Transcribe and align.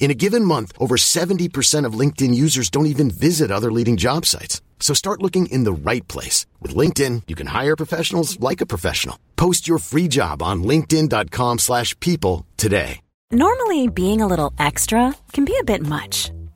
In 0.00 0.10
a 0.10 0.14
given 0.14 0.46
month, 0.46 0.72
over 0.78 0.96
70% 0.96 1.84
of 1.84 1.92
LinkedIn 1.92 2.34
users 2.34 2.70
don't 2.70 2.92
even 2.94 3.10
visit 3.10 3.50
other 3.50 3.70
leading 3.70 3.98
job 3.98 4.26
sites. 4.26 4.60
So 4.80 4.94
start 4.94 5.22
looking 5.22 5.46
in 5.46 5.64
the 5.64 5.72
right 5.72 6.06
place. 6.08 6.46
With 6.60 6.74
LinkedIn, 6.74 7.24
you 7.28 7.36
can 7.36 7.48
hire 7.48 7.76
professionals 7.76 8.40
like 8.40 8.60
a 8.60 8.66
professional. 8.66 9.16
Post 9.36 9.68
your 9.68 9.78
free 9.78 10.08
job 10.08 10.42
on 10.42 10.64
linkedin.com 10.64 11.58
slash 11.58 11.94
people 12.00 12.46
today. 12.56 13.00
Normally, 13.32 13.86
being 13.86 14.20
a 14.20 14.26
little 14.26 14.52
extra 14.58 15.14
can 15.32 15.44
be 15.44 15.56
a 15.60 15.62
bit 15.62 15.86
much. 15.86 16.32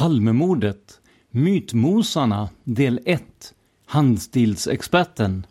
Palmemordet 0.00 1.00
Mytmosarna 1.30 2.48
del 2.64 3.00
1 3.04 3.22
Handstilsexperten 3.86 5.46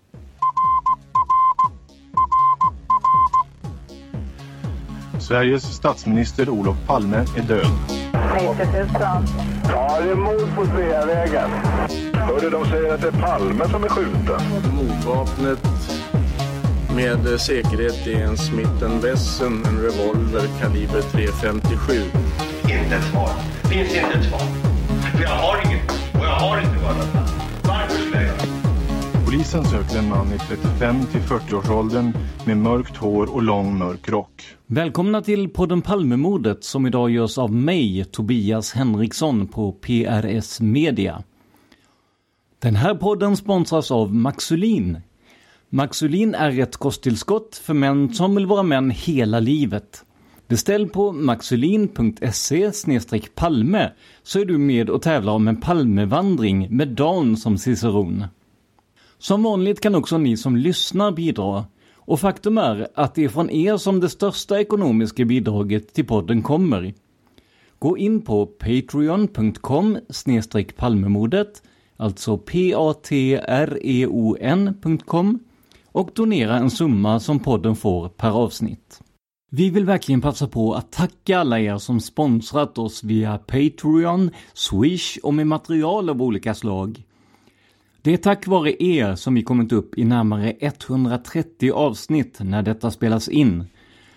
Sveriges 5.20 5.64
statsminister 5.64 6.50
Olof 6.50 6.78
Palme 6.88 7.18
är 7.18 7.42
död. 7.42 7.66
90 8.34 8.66
000. 8.74 8.88
Ja, 9.64 10.00
det 10.02 10.12
är 10.12 10.16
mord 10.16 10.56
på 10.56 10.66
Sveavägen. 10.66 11.50
Hörde 12.14 12.50
de 12.50 12.66
säger 12.66 12.94
att 12.94 13.02
det 13.02 13.08
är 13.08 13.22
Palme 13.22 13.70
som 13.70 13.84
är 13.84 13.90
skjuten. 13.90 14.42
Mordvapnet 14.76 15.60
med 16.96 17.42
säkerhet 17.42 18.08
är 18.08 18.24
en 18.24 18.38
Smith 18.38 19.04
Wesson, 19.04 19.66
en 19.66 19.82
revolver 19.82 20.48
kaliber 20.60 21.02
.357. 21.02 22.49
Inte 22.70 22.96
ett 22.96 23.04
svar. 23.04 23.30
Finns 23.70 23.96
inte 23.96 24.18
ett 24.20 24.26
svar. 24.26 24.40
För 25.16 25.24
jag 25.24 25.30
har 25.30 25.66
inget. 25.66 25.92
Och 26.14 26.26
jag 26.26 26.36
har 26.36 26.58
inte 26.62 26.84
varit 26.84 27.08
Varför 27.64 28.02
skulle 28.02 28.24
jag 28.24 28.36
Polisen 29.26 29.66
söker 29.66 30.00
en 30.00 30.10
man 30.10 30.28
i 30.28 30.38
35 30.38 31.06
till 31.06 31.22
40-årsåldern 31.22 32.14
med 32.46 32.58
mörkt 32.58 32.98
hår 32.98 33.34
och 33.36 33.44
lång 33.44 33.78
mörk 33.78 34.10
rock. 34.10 34.44
Välkomna 34.66 35.22
till 35.22 35.50
podden 35.50 35.82
Palmemordet 35.82 36.64
som 36.64 36.88
idag 36.88 37.10
görs 37.10 37.38
av 37.38 37.52
mig, 37.52 38.06
Tobias 38.06 38.74
Henriksson 38.74 39.48
på 39.48 39.72
PRS 39.72 40.60
Media. 40.62 41.24
Den 42.60 42.76
här 42.76 42.96
podden 42.96 43.38
sponsras 43.38 43.92
av 43.92 44.16
Maxulin. 44.16 45.02
Maxulin 45.70 46.36
är 46.36 46.60
ett 46.60 46.78
kosttillskott 46.78 47.62
för 47.64 47.74
män 47.74 48.14
som 48.14 48.36
vill 48.36 48.46
vara 48.46 48.64
män 48.64 48.92
hela 48.92 49.40
livet. 49.40 50.04
Beställ 50.50 50.88
på 50.88 51.12
maxulin.se 51.12 52.72
palme 53.36 53.92
så 54.24 54.40
är 54.40 54.46
du 54.46 54.58
med 54.58 54.90
och 54.90 55.02
tävlar 55.02 55.34
om 55.34 55.48
en 55.48 55.62
Palmevandring 55.62 56.68
med 56.76 56.88
Dan 56.88 57.38
som 57.38 57.58
ciceron. 57.58 58.26
Som 59.18 59.44
vanligt 59.44 59.82
kan 59.82 59.96
också 59.96 60.18
ni 60.18 60.38
som 60.38 60.56
lyssnar 60.56 61.12
bidra. 61.12 61.66
Och 61.96 62.20
faktum 62.20 62.58
är 62.58 62.88
att 62.96 63.16
det 63.16 63.24
är 63.24 63.30
från 63.30 63.50
er 63.50 63.78
som 63.78 64.00
det 64.00 64.10
största 64.10 64.60
ekonomiska 64.60 65.26
bidraget 65.26 65.94
till 65.94 66.06
podden 66.06 66.42
kommer. 66.42 66.94
Gå 67.80 67.98
in 67.98 68.22
på 68.22 68.46
patreon.com 68.46 69.98
palmemodet, 70.78 71.64
alltså 71.98 72.38
p-a-t-r-e-o-n.com 72.38 73.40
och 75.86 76.12
donera 76.16 76.58
en 76.58 76.70
summa 76.70 77.20
som 77.20 77.40
podden 77.40 77.76
får 77.76 78.10
per 78.10 78.30
avsnitt. 78.30 79.02
Vi 79.52 79.70
vill 79.70 79.86
verkligen 79.86 80.22
passa 80.22 80.48
på 80.48 80.74
att 80.74 80.92
tacka 80.92 81.40
alla 81.40 81.60
er 81.60 81.78
som 81.78 82.00
sponsrat 82.00 82.78
oss 82.78 83.04
via 83.04 83.38
Patreon, 83.38 84.32
Swish 84.54 85.18
och 85.24 85.34
med 85.34 85.48
material 85.48 86.10
av 86.10 86.22
olika 86.22 86.54
slag. 86.54 87.04
Det 88.02 88.14
är 88.14 88.18
tack 88.18 88.48
vare 88.48 88.84
er 88.84 89.16
som 89.16 89.36
vi 89.36 89.44
kommit 89.44 89.72
upp 89.72 89.98
i 89.98 90.06
närmare 90.06 90.56
130 90.60 91.72
avsnitt 91.72 92.38
när 92.40 92.62
detta 92.62 92.92
spelas 92.92 93.30
in. 93.30 93.64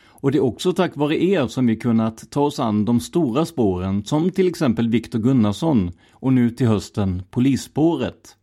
Och 0.07 0.33
det 0.33 0.39
är 0.39 0.45
också 0.45 0.73
tack 0.73 0.97
vare 0.97 1.25
er 1.25 1.47
som 1.47 1.67
vi 1.67 1.77
kunnat 1.77 2.31
ta 2.31 2.41
oss 2.41 2.61
an 2.61 2.85
de 2.85 3.01
stora 3.01 3.45
spåren 3.45 4.05
som 4.05 4.31
till 4.31 4.49
exempel 4.49 4.89
Viktor 4.89 5.19
Gunnarsson 5.19 5.93
och 6.11 6.33
nu 6.33 6.51
till 6.51 6.67
hösten 6.67 7.23
Polisspåret. 7.31 8.37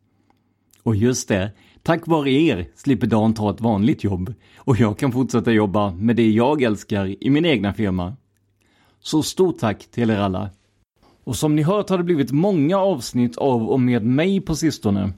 Och 0.84 0.96
just 0.96 1.28
det, 1.28 1.52
tack 1.90 2.08
vare 2.08 2.30
er 2.30 2.68
slipper 2.76 3.08
Dan 3.08 3.34
ta 3.34 3.50
ett 3.50 3.62
vanligt 3.62 4.04
jobb 4.04 4.34
och 4.58 4.80
jag 4.80 4.98
kan 4.98 5.12
fortsätta 5.12 5.52
jobba 5.52 5.92
med 5.92 6.16
det 6.16 6.30
jag 6.30 6.62
älskar 6.62 7.24
i 7.24 7.30
min 7.30 7.46
egna 7.46 7.74
firma. 7.74 8.14
Så 9.00 9.24
stort 9.24 9.60
tack 9.60 9.88
till 9.92 10.10
er 10.10 10.20
alla! 10.20 10.50
Och 11.24 11.36
som 11.36 11.56
ni 11.56 11.62
hört 11.62 11.90
har 11.90 11.98
det 11.98 12.04
blivit 12.04 12.32
många 12.32 12.78
avsnitt 12.78 13.38
av 13.38 13.70
och 13.70 13.80
med 13.80 14.04
mig 14.06 14.42
på 14.42 14.56
sistone. 14.56 15.14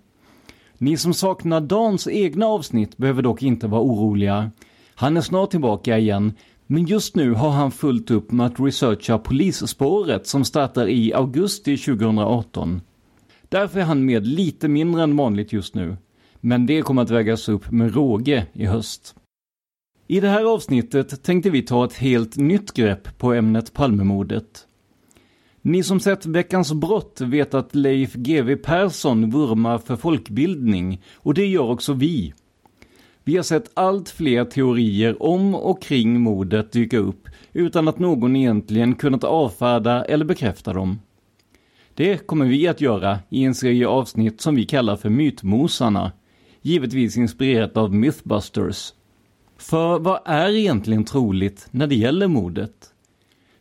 Ni 0.77 0.97
som 0.97 1.13
saknar 1.13 1.61
Dans 1.61 2.07
egna 2.07 2.45
avsnitt 2.45 2.97
behöver 2.97 3.21
dock 3.21 3.43
inte 3.43 3.67
vara 3.67 3.81
oroliga. 3.81 4.51
Han 4.95 5.17
är 5.17 5.21
snart 5.21 5.51
tillbaka 5.51 5.97
igen, 5.97 6.33
men 6.67 6.85
just 6.85 7.15
nu 7.15 7.33
har 7.33 7.49
han 7.49 7.71
fullt 7.71 8.11
upp 8.11 8.31
med 8.31 8.45
att 8.45 8.59
researcha 8.59 9.17
polisspåret 9.17 10.27
som 10.27 10.45
startar 10.45 10.89
i 10.89 11.13
augusti 11.13 11.77
2018. 11.77 12.81
Därför 13.49 13.79
är 13.79 13.83
han 13.83 14.05
med 14.05 14.27
lite 14.27 14.67
mindre 14.67 15.03
än 15.03 15.17
vanligt 15.17 15.53
just 15.53 15.75
nu. 15.75 15.97
Men 16.41 16.65
det 16.65 16.81
kommer 16.81 17.01
att 17.01 17.09
vägas 17.09 17.49
upp 17.49 17.71
med 17.71 17.95
råge 17.95 18.45
i 18.53 18.65
höst. 18.65 19.15
I 20.07 20.19
det 20.19 20.27
här 20.27 20.53
avsnittet 20.53 21.23
tänkte 21.23 21.49
vi 21.49 21.61
ta 21.61 21.85
ett 21.85 21.93
helt 21.93 22.37
nytt 22.37 22.73
grepp 22.73 23.17
på 23.17 23.33
ämnet 23.33 23.73
Palmemordet. 23.73 24.67
Ni 25.61 25.83
som 25.83 25.99
sett 25.99 26.25
Veckans 26.25 26.73
brott 26.73 27.21
vet 27.21 27.53
att 27.53 27.75
Leif 27.75 28.13
GW 28.13 28.55
Persson 28.55 29.31
vurmar 29.31 29.77
för 29.77 29.95
folkbildning 29.95 31.01
och 31.15 31.33
det 31.33 31.45
gör 31.45 31.69
också 31.69 31.93
vi. 31.93 32.33
Vi 33.23 33.35
har 33.35 33.43
sett 33.43 33.71
allt 33.73 34.09
fler 34.09 34.45
teorier 34.45 35.23
om 35.23 35.55
och 35.55 35.81
kring 35.81 36.21
mordet 36.21 36.71
dyka 36.71 36.97
upp 36.97 37.29
utan 37.53 37.87
att 37.87 37.99
någon 37.99 38.35
egentligen 38.35 38.95
kunnat 38.95 39.23
avfärda 39.23 40.05
eller 40.05 40.25
bekräfta 40.25 40.73
dem. 40.73 40.99
Det 41.93 42.27
kommer 42.27 42.45
vi 42.45 42.67
att 42.67 42.81
göra 42.81 43.19
i 43.29 43.43
en 43.43 43.55
serie 43.55 43.87
avsnitt 43.87 44.41
som 44.41 44.55
vi 44.55 44.65
kallar 44.65 44.95
för 44.95 45.09
Mytmosarna, 45.09 46.11
givetvis 46.61 47.17
inspirerat 47.17 47.77
av 47.77 47.93
Mythbusters. 47.93 48.93
För 49.57 49.99
vad 49.99 50.19
är 50.25 50.49
egentligen 50.49 51.05
troligt 51.05 51.67
när 51.71 51.87
det 51.87 51.95
gäller 51.95 52.27
mordet? 52.27 52.93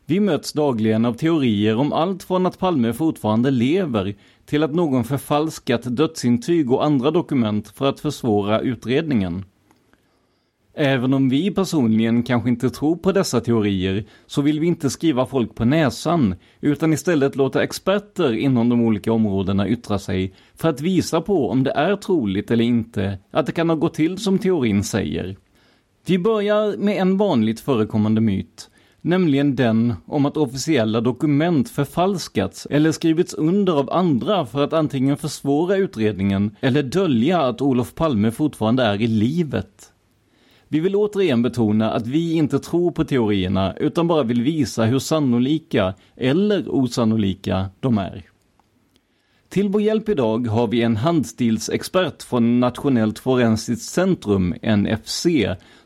Vi 0.06 0.20
möts 0.20 0.52
dagligen 0.52 1.04
av 1.04 1.14
teorier 1.14 1.76
om 1.76 1.92
allt 1.92 2.22
från 2.22 2.46
att 2.46 2.58
Palme 2.58 2.92
fortfarande 2.92 3.50
lever 3.50 4.14
till 4.44 4.62
att 4.62 4.74
någon 4.74 5.04
förfalskat 5.04 5.96
dödsintyg 5.96 6.72
och 6.72 6.84
andra 6.84 7.10
dokument 7.10 7.68
för 7.68 7.88
att 7.88 8.00
försvåra 8.00 8.60
utredningen. 8.60 9.44
Även 10.82 11.14
om 11.14 11.28
vi 11.28 11.50
personligen 11.50 12.22
kanske 12.22 12.48
inte 12.50 12.70
tror 12.70 12.96
på 12.96 13.12
dessa 13.12 13.40
teorier 13.40 14.04
så 14.26 14.42
vill 14.42 14.60
vi 14.60 14.66
inte 14.66 14.90
skriva 14.90 15.26
folk 15.26 15.54
på 15.54 15.64
näsan 15.64 16.34
utan 16.60 16.92
istället 16.92 17.36
låta 17.36 17.62
experter 17.62 18.32
inom 18.32 18.68
de 18.68 18.80
olika 18.80 19.12
områdena 19.12 19.68
yttra 19.68 19.98
sig 19.98 20.34
för 20.54 20.68
att 20.68 20.80
visa 20.80 21.20
på 21.20 21.50
om 21.50 21.62
det 21.62 21.70
är 21.70 21.96
troligt 21.96 22.50
eller 22.50 22.64
inte 22.64 23.18
att 23.30 23.46
det 23.46 23.52
kan 23.52 23.68
ha 23.68 23.76
gått 23.76 23.94
till 23.94 24.18
som 24.18 24.38
teorin 24.38 24.84
säger. 24.84 25.36
Vi 26.06 26.18
börjar 26.18 26.76
med 26.76 26.96
en 26.96 27.16
vanligt 27.16 27.60
förekommande 27.60 28.20
myt, 28.20 28.70
nämligen 29.00 29.56
den 29.56 29.94
om 30.06 30.26
att 30.26 30.36
officiella 30.36 31.00
dokument 31.00 31.68
förfalskats 31.68 32.66
eller 32.70 32.92
skrivits 32.92 33.34
under 33.34 33.72
av 33.72 33.90
andra 33.90 34.46
för 34.46 34.64
att 34.64 34.72
antingen 34.72 35.16
försvåra 35.16 35.76
utredningen 35.76 36.56
eller 36.60 36.82
dölja 36.82 37.42
att 37.42 37.62
Olof 37.62 37.94
Palme 37.94 38.30
fortfarande 38.30 38.82
är 38.82 39.02
i 39.02 39.06
livet. 39.06 39.89
Vi 40.72 40.80
vill 40.80 40.96
återigen 40.96 41.42
betona 41.42 41.90
att 41.90 42.06
vi 42.06 42.32
inte 42.32 42.58
tror 42.58 42.90
på 42.90 43.04
teorierna 43.04 43.74
utan 43.76 44.08
bara 44.08 44.22
vill 44.22 44.42
visa 44.42 44.84
hur 44.84 44.98
sannolika 44.98 45.94
eller 46.16 46.64
osannolika 46.68 47.66
de 47.80 47.98
är. 47.98 48.22
Till 49.48 49.68
vår 49.68 49.82
hjälp 49.82 50.08
idag 50.08 50.46
har 50.46 50.66
vi 50.68 50.82
en 50.82 50.96
handstilsexpert 50.96 52.22
från 52.22 52.60
Nationellt 52.60 53.18
forensiskt 53.18 53.90
centrum, 53.90 54.54
NFC, 54.62 55.26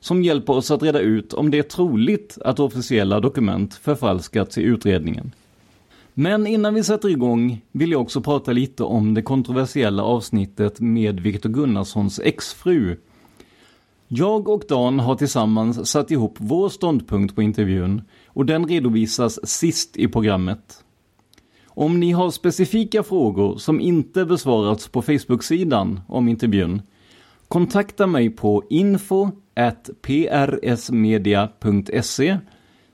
som 0.00 0.22
hjälper 0.22 0.52
oss 0.52 0.70
att 0.70 0.82
reda 0.82 1.00
ut 1.00 1.32
om 1.32 1.50
det 1.50 1.58
är 1.58 1.62
troligt 1.62 2.38
att 2.44 2.60
officiella 2.60 3.20
dokument 3.20 3.74
förfalskats 3.74 4.58
i 4.58 4.62
utredningen. 4.62 5.32
Men 6.14 6.46
innan 6.46 6.74
vi 6.74 6.84
sätter 6.84 7.08
igång 7.08 7.60
vill 7.72 7.92
jag 7.92 8.00
också 8.00 8.20
prata 8.20 8.52
lite 8.52 8.82
om 8.82 9.14
det 9.14 9.22
kontroversiella 9.22 10.02
avsnittet 10.02 10.80
med 10.80 11.20
Viktor 11.20 11.50
Gunnarssons 11.50 12.20
exfru 12.24 12.96
jag 14.16 14.48
och 14.48 14.62
Dan 14.68 15.00
har 15.00 15.14
tillsammans 15.14 15.90
satt 15.90 16.10
ihop 16.10 16.36
vår 16.40 16.68
ståndpunkt 16.68 17.34
på 17.34 17.42
intervjun 17.42 18.02
och 18.26 18.46
den 18.46 18.66
redovisas 18.66 19.48
sist 19.48 19.96
i 19.96 20.08
programmet. 20.08 20.84
Om 21.66 22.00
ni 22.00 22.12
har 22.12 22.30
specifika 22.30 23.02
frågor 23.02 23.56
som 23.56 23.80
inte 23.80 24.24
besvarats 24.24 24.88
på 24.88 25.02
Facebook-sidan 25.02 26.00
om 26.08 26.28
intervjun, 26.28 26.82
kontakta 27.48 28.06
mig 28.06 28.30
på 28.30 28.64
info 28.70 29.30
prsmedia.se 30.02 31.58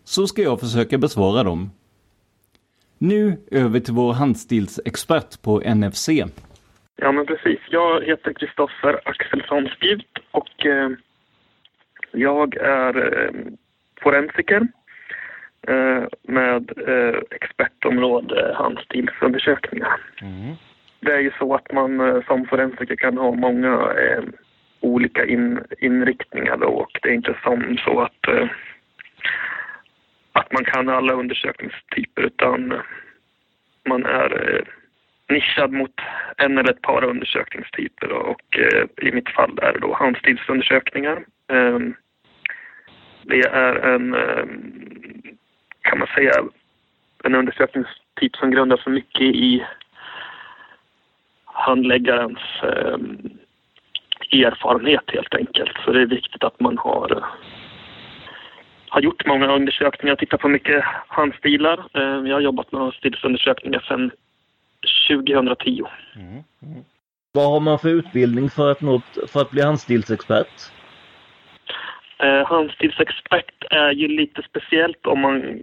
så 0.04 0.26
ska 0.26 0.42
jag 0.42 0.60
försöka 0.60 0.98
besvara 0.98 1.42
dem. 1.42 1.70
Nu 2.98 3.36
över 3.50 3.80
till 3.80 3.94
vår 3.94 4.12
handstilsexpert 4.12 5.42
på 5.42 5.60
NFC. 5.60 6.08
Ja, 6.96 7.12
men 7.12 7.26
precis. 7.26 7.58
Jag 7.70 8.04
heter 8.04 8.32
Kristoffer 8.32 9.00
Axelsson 9.04 9.68
Spjut 9.76 10.06
och 10.30 10.66
eh, 10.66 10.90
jag 12.12 12.56
är 12.56 13.24
eh, 13.24 13.30
forensiker 14.02 14.68
eh, 15.68 16.04
med 16.22 16.72
eh, 16.88 17.20
expertområde 17.30 18.54
handstilsundersökningar. 18.56 20.00
Mm. 20.22 20.54
Det 21.00 21.12
är 21.12 21.20
ju 21.20 21.32
så 21.38 21.54
att 21.54 21.72
man 21.72 22.22
som 22.26 22.46
forensiker 22.46 22.96
kan 22.96 23.18
ha 23.18 23.32
många 23.32 23.94
olika 24.80 25.26
in, 25.26 25.60
inriktningar 25.78 26.56
då, 26.56 26.66
och 26.66 26.98
det 27.02 27.08
är 27.08 27.12
inte 27.12 27.36
som 27.42 27.78
så 27.84 28.00
att, 28.00 28.28
att 30.32 30.52
man 30.52 30.64
kan 30.64 30.88
alla 30.88 31.12
undersökningstyper 31.12 32.22
utan 32.22 32.74
man 33.88 34.06
är 34.06 34.62
nischad 35.28 35.72
mot 35.72 36.00
en 36.36 36.58
eller 36.58 36.70
ett 36.70 36.82
par 36.82 37.04
undersökningstyper 37.04 38.12
och 38.12 38.58
i 39.02 39.12
mitt 39.12 39.28
fall 39.28 39.58
är 39.62 39.72
det 39.72 39.78
då 39.78 39.94
handstilsundersökningar. 39.94 41.24
Ehm, 41.50 41.94
det 43.22 43.40
är 43.40 43.74
en, 43.94 44.14
ehm, 44.14 45.22
kan 45.80 45.98
man 45.98 46.08
säga, 46.14 46.32
en 47.24 47.34
undersökningstyp 47.34 48.36
som 48.36 48.50
grundar 48.50 48.76
sig 48.76 48.92
mycket 48.92 49.20
i 49.20 49.66
handläggarens 51.44 52.38
ehm, 52.62 53.30
erfarenhet 54.32 55.04
helt 55.06 55.34
enkelt. 55.34 55.76
Så 55.84 55.92
det 55.92 56.02
är 56.02 56.06
viktigt 56.06 56.44
att 56.44 56.60
man 56.60 56.78
har 56.78 57.24
har 58.90 59.00
gjort 59.00 59.26
många 59.26 59.52
undersökningar, 59.52 60.16
tittat 60.16 60.40
på 60.40 60.48
mycket 60.48 60.84
handstilar. 61.08 61.86
Jag 62.28 62.34
har 62.34 62.40
jobbat 62.40 62.72
med 62.72 62.80
handstilsundersökningar 62.80 63.80
sedan 63.88 64.10
2010. 65.08 65.82
Mm. 66.16 66.28
Mm. 66.62 66.84
Vad 67.32 67.50
har 67.50 67.60
man 67.60 67.78
för 67.78 67.88
utbildning 67.88 68.50
för 68.50 68.70
att, 68.70 68.80
nå, 68.80 69.00
för 69.28 69.40
att 69.40 69.50
bli 69.50 69.62
handstilsexpert? 69.62 70.72
Eh, 72.22 72.46
handstilsexpert 72.46 73.64
är 73.70 73.92
ju 73.92 74.08
lite 74.08 74.42
speciellt 74.42 75.06
om 75.06 75.20
man 75.20 75.62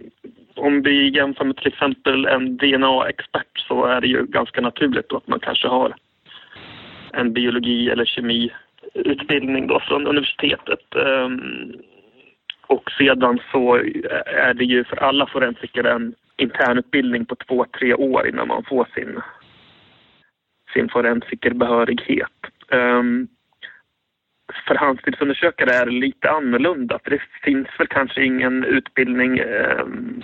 om 0.54 0.82
vi 0.82 1.16
jämför 1.16 1.44
med 1.44 1.56
till 1.56 1.66
exempel 1.66 2.26
en 2.26 2.56
DNA-expert 2.56 3.58
så 3.68 3.84
är 3.84 4.00
det 4.00 4.06
ju 4.06 4.26
ganska 4.26 4.60
naturligt 4.60 5.12
att 5.12 5.28
man 5.28 5.40
kanske 5.40 5.68
har 5.68 5.94
en 7.12 7.32
biologi 7.32 7.90
eller 7.90 8.04
kemiutbildning 8.04 9.66
då 9.66 9.80
från 9.80 10.06
universitetet. 10.06 10.94
Ehm, 10.94 11.72
och 12.66 12.90
sedan 12.98 13.38
så 13.52 13.74
är 14.26 14.54
det 14.54 14.64
ju 14.64 14.84
för 14.84 14.96
alla 14.96 15.26
forensiker 15.26 15.84
en 15.84 16.14
internutbildning 16.36 17.24
på 17.24 17.34
två, 17.34 17.66
tre 17.78 17.94
år 17.94 18.28
innan 18.28 18.48
man 18.48 18.64
får 18.64 18.88
sin, 18.94 19.20
sin 20.74 20.88
forensikerbehörighet. 20.88 22.32
Um, 22.68 22.78
ehm, 22.80 23.28
för 24.66 24.74
handstilsundersökare 24.74 25.70
är 25.70 25.86
lite 25.86 26.30
annorlunda. 26.30 26.98
För 27.04 27.10
det 27.10 27.22
finns 27.42 27.68
väl 27.78 27.86
kanske 27.86 28.24
ingen 28.24 28.64
utbildning 28.64 29.40
um, 29.40 30.22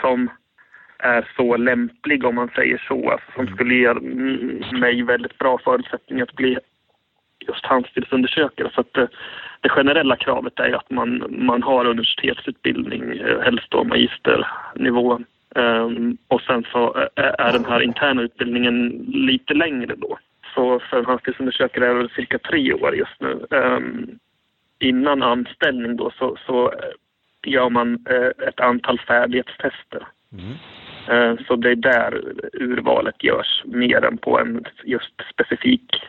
som 0.00 0.30
är 0.98 1.28
så 1.36 1.56
lämplig 1.56 2.24
om 2.24 2.34
man 2.34 2.50
säger 2.54 2.84
så, 2.88 3.10
alltså, 3.10 3.32
som 3.34 3.46
skulle 3.46 3.74
ge 3.74 3.94
mig 4.78 5.02
väldigt 5.02 5.38
bra 5.38 5.58
förutsättningar 5.58 6.24
att 6.24 6.36
bli 6.36 6.58
just 7.40 7.66
handstilsundersökare. 7.66 8.70
Så 8.74 8.80
att 8.80 8.92
det, 8.92 9.08
det 9.60 9.68
generella 9.68 10.16
kravet 10.16 10.58
är 10.60 10.72
att 10.72 10.90
man, 10.90 11.24
man 11.28 11.62
har 11.62 11.84
universitetsutbildning, 11.84 13.18
eh, 13.18 13.40
helst 13.40 13.70
då 13.70 13.84
magisternivå. 13.84 15.20
Um, 15.54 16.16
och 16.28 16.40
sen 16.40 16.66
så 16.72 17.08
är 17.16 17.52
den 17.52 17.64
här 17.64 17.80
interna 17.80 18.22
utbildningen 18.22 18.88
lite 19.08 19.54
längre 19.54 19.94
då. 19.96 20.18
Så 20.56 20.80
för 20.80 21.04
hastighetsundersökare 21.04 21.86
är 21.86 21.94
det 21.94 22.08
cirka 22.08 22.38
tre 22.38 22.72
år 22.72 22.96
just 22.96 23.20
nu. 23.20 23.46
Um, 23.50 24.18
innan 24.78 25.22
anställning 25.22 25.96
då 25.96 26.10
så, 26.10 26.36
så 26.46 26.72
gör 27.42 27.70
man 27.70 28.06
uh, 28.10 28.48
ett 28.48 28.60
antal 28.60 29.00
färdighetstester. 29.00 30.06
Mm. 30.32 30.52
Uh, 31.10 31.46
så 31.46 31.56
det 31.56 31.70
är 31.70 31.76
där 31.76 32.22
urvalet 32.52 33.24
görs 33.24 33.62
mer 33.64 34.04
än 34.04 34.18
på 34.18 34.40
en 34.40 34.64
just 34.84 35.14
specifik 35.32 36.02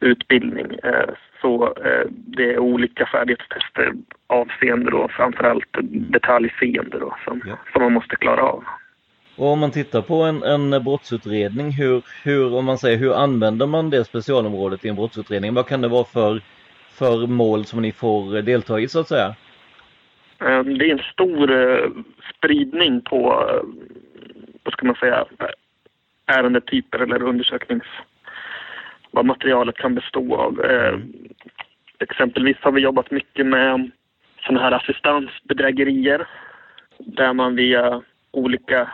utbildning. 0.00 0.66
Uh, 0.84 1.14
så 1.40 1.74
det 2.08 2.54
är 2.54 2.58
olika 2.58 3.06
färdighetstester 3.06 3.92
avseende 4.26 4.90
då 4.90 5.08
framförallt 5.08 5.76
detaljseende 5.90 6.98
då 6.98 7.16
som, 7.24 7.42
ja. 7.46 7.58
som 7.72 7.82
man 7.82 7.92
måste 7.92 8.16
klara 8.16 8.42
av. 8.42 8.64
Och 9.40 9.52
om 9.52 9.58
man 9.58 9.70
tittar 9.70 10.02
på 10.02 10.22
en, 10.22 10.42
en 10.42 10.84
brottsutredning, 10.84 11.72
hur, 11.72 12.02
hur, 12.24 12.54
om 12.54 12.64
man 12.64 12.78
säger, 12.78 12.98
hur 12.98 13.14
använder 13.14 13.66
man 13.66 13.90
det 13.90 14.04
specialområdet 14.04 14.84
i 14.84 14.88
en 14.88 14.94
brottsutredning? 14.94 15.54
Vad 15.54 15.66
kan 15.66 15.80
det 15.80 15.88
vara 15.88 16.04
för, 16.04 16.40
för 16.90 17.26
mål 17.26 17.64
som 17.64 17.82
ni 17.82 17.92
får 17.92 18.42
delta 18.42 18.80
i 18.80 18.88
så 18.88 19.00
att 19.00 19.08
säga? 19.08 19.34
Ehm, 20.40 20.78
det 20.78 20.90
är 20.90 20.92
en 20.92 21.12
stor 21.12 21.50
eh, 21.50 21.90
spridning 22.36 23.00
på, 23.00 23.48
eh, 23.48 23.62
vad 24.62 24.72
ska 24.72 24.86
man 24.86 24.94
säga, 24.94 25.24
ärendetyper 26.26 26.98
eller 26.98 27.22
undersöknings... 27.22 27.86
vad 29.10 29.26
materialet 29.26 29.76
kan 29.76 29.94
bestå 29.94 30.36
av. 30.36 30.64
Ehm, 30.64 31.12
exempelvis 31.98 32.56
har 32.60 32.72
vi 32.72 32.80
jobbat 32.80 33.10
mycket 33.10 33.46
med 33.46 33.90
sådana 34.46 34.60
här 34.60 34.72
assistansbedrägerier 34.72 36.26
där 36.98 37.32
man 37.32 37.56
via 37.56 38.02
olika 38.30 38.88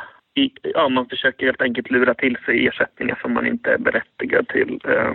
ja, 0.63 0.89
man 0.89 1.09
försöker 1.09 1.47
helt 1.47 1.63
enkelt 1.63 1.91
lura 1.91 2.15
till 2.15 2.37
sig 2.47 2.67
ersättningar 2.67 3.19
som 3.23 3.33
man 3.33 3.47
inte 3.47 3.73
är 3.73 3.79
berättigad 3.79 4.49
till 4.49 4.81
eh, 4.85 5.15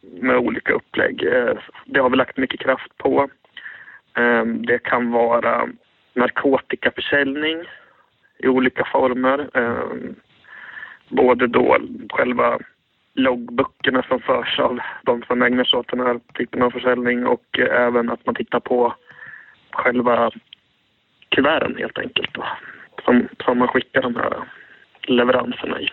med 0.00 0.36
olika 0.36 0.72
upplägg. 0.72 1.22
Eh, 1.22 1.58
det 1.84 2.00
har 2.00 2.10
vi 2.10 2.16
lagt 2.16 2.36
mycket 2.36 2.60
kraft 2.60 2.98
på. 2.98 3.28
Eh, 4.16 4.44
det 4.44 4.78
kan 4.78 5.10
vara 5.10 5.68
narkotikaförsäljning 6.14 7.64
i 8.38 8.48
olika 8.48 8.84
former. 8.84 9.50
Eh, 9.54 10.12
både 11.08 11.46
då 11.46 11.78
själva 12.10 12.58
loggböckerna 13.14 14.02
som 14.02 14.20
förs 14.20 14.58
av 14.58 14.78
de 15.02 15.22
som 15.22 15.42
ägnar 15.42 15.64
sig 15.64 15.78
åt 15.78 15.88
den 15.88 16.00
här 16.00 16.20
typen 16.34 16.62
av 16.62 16.70
försäljning 16.70 17.26
och 17.26 17.58
eh, 17.58 17.86
även 17.86 18.10
att 18.10 18.26
man 18.26 18.34
tittar 18.34 18.60
på 18.60 18.94
själva 19.70 20.30
kuverten 21.28 21.76
helt 21.76 21.98
enkelt. 21.98 22.34
Då 22.34 22.44
som, 23.06 23.28
som 23.44 23.58
man 23.58 23.68
skickar 23.68 24.02
de 24.02 24.16
här 24.16 24.32
leveranserna 25.02 25.80
i. 25.80 25.88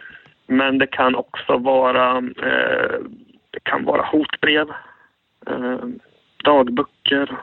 Men 0.48 0.78
det 0.78 0.88
kan 0.88 1.16
också 1.16 1.58
vara, 1.58 2.18
eh, 2.18 3.00
det 3.52 3.60
kan 3.64 3.86
vara 3.86 4.06
hotbrev, 4.06 4.70
eh, 5.48 5.80
dagböcker, 6.44 7.38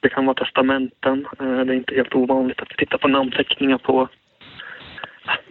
Det 0.00 0.08
kan 0.08 0.26
vara 0.26 0.34
testamenten. 0.34 1.26
Eh, 1.40 1.60
det 1.60 1.72
är 1.72 1.76
inte 1.76 1.94
helt 1.94 2.14
ovanligt 2.14 2.60
att 2.60 2.70
vi 2.70 2.74
tittar 2.74 2.98
på 2.98 3.08
namnteckningar 3.08 3.78
på 3.78 4.08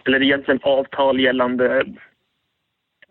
eller 0.04 0.22
egentligen 0.22 0.60
avtal 0.62 1.20
gällande 1.20 1.84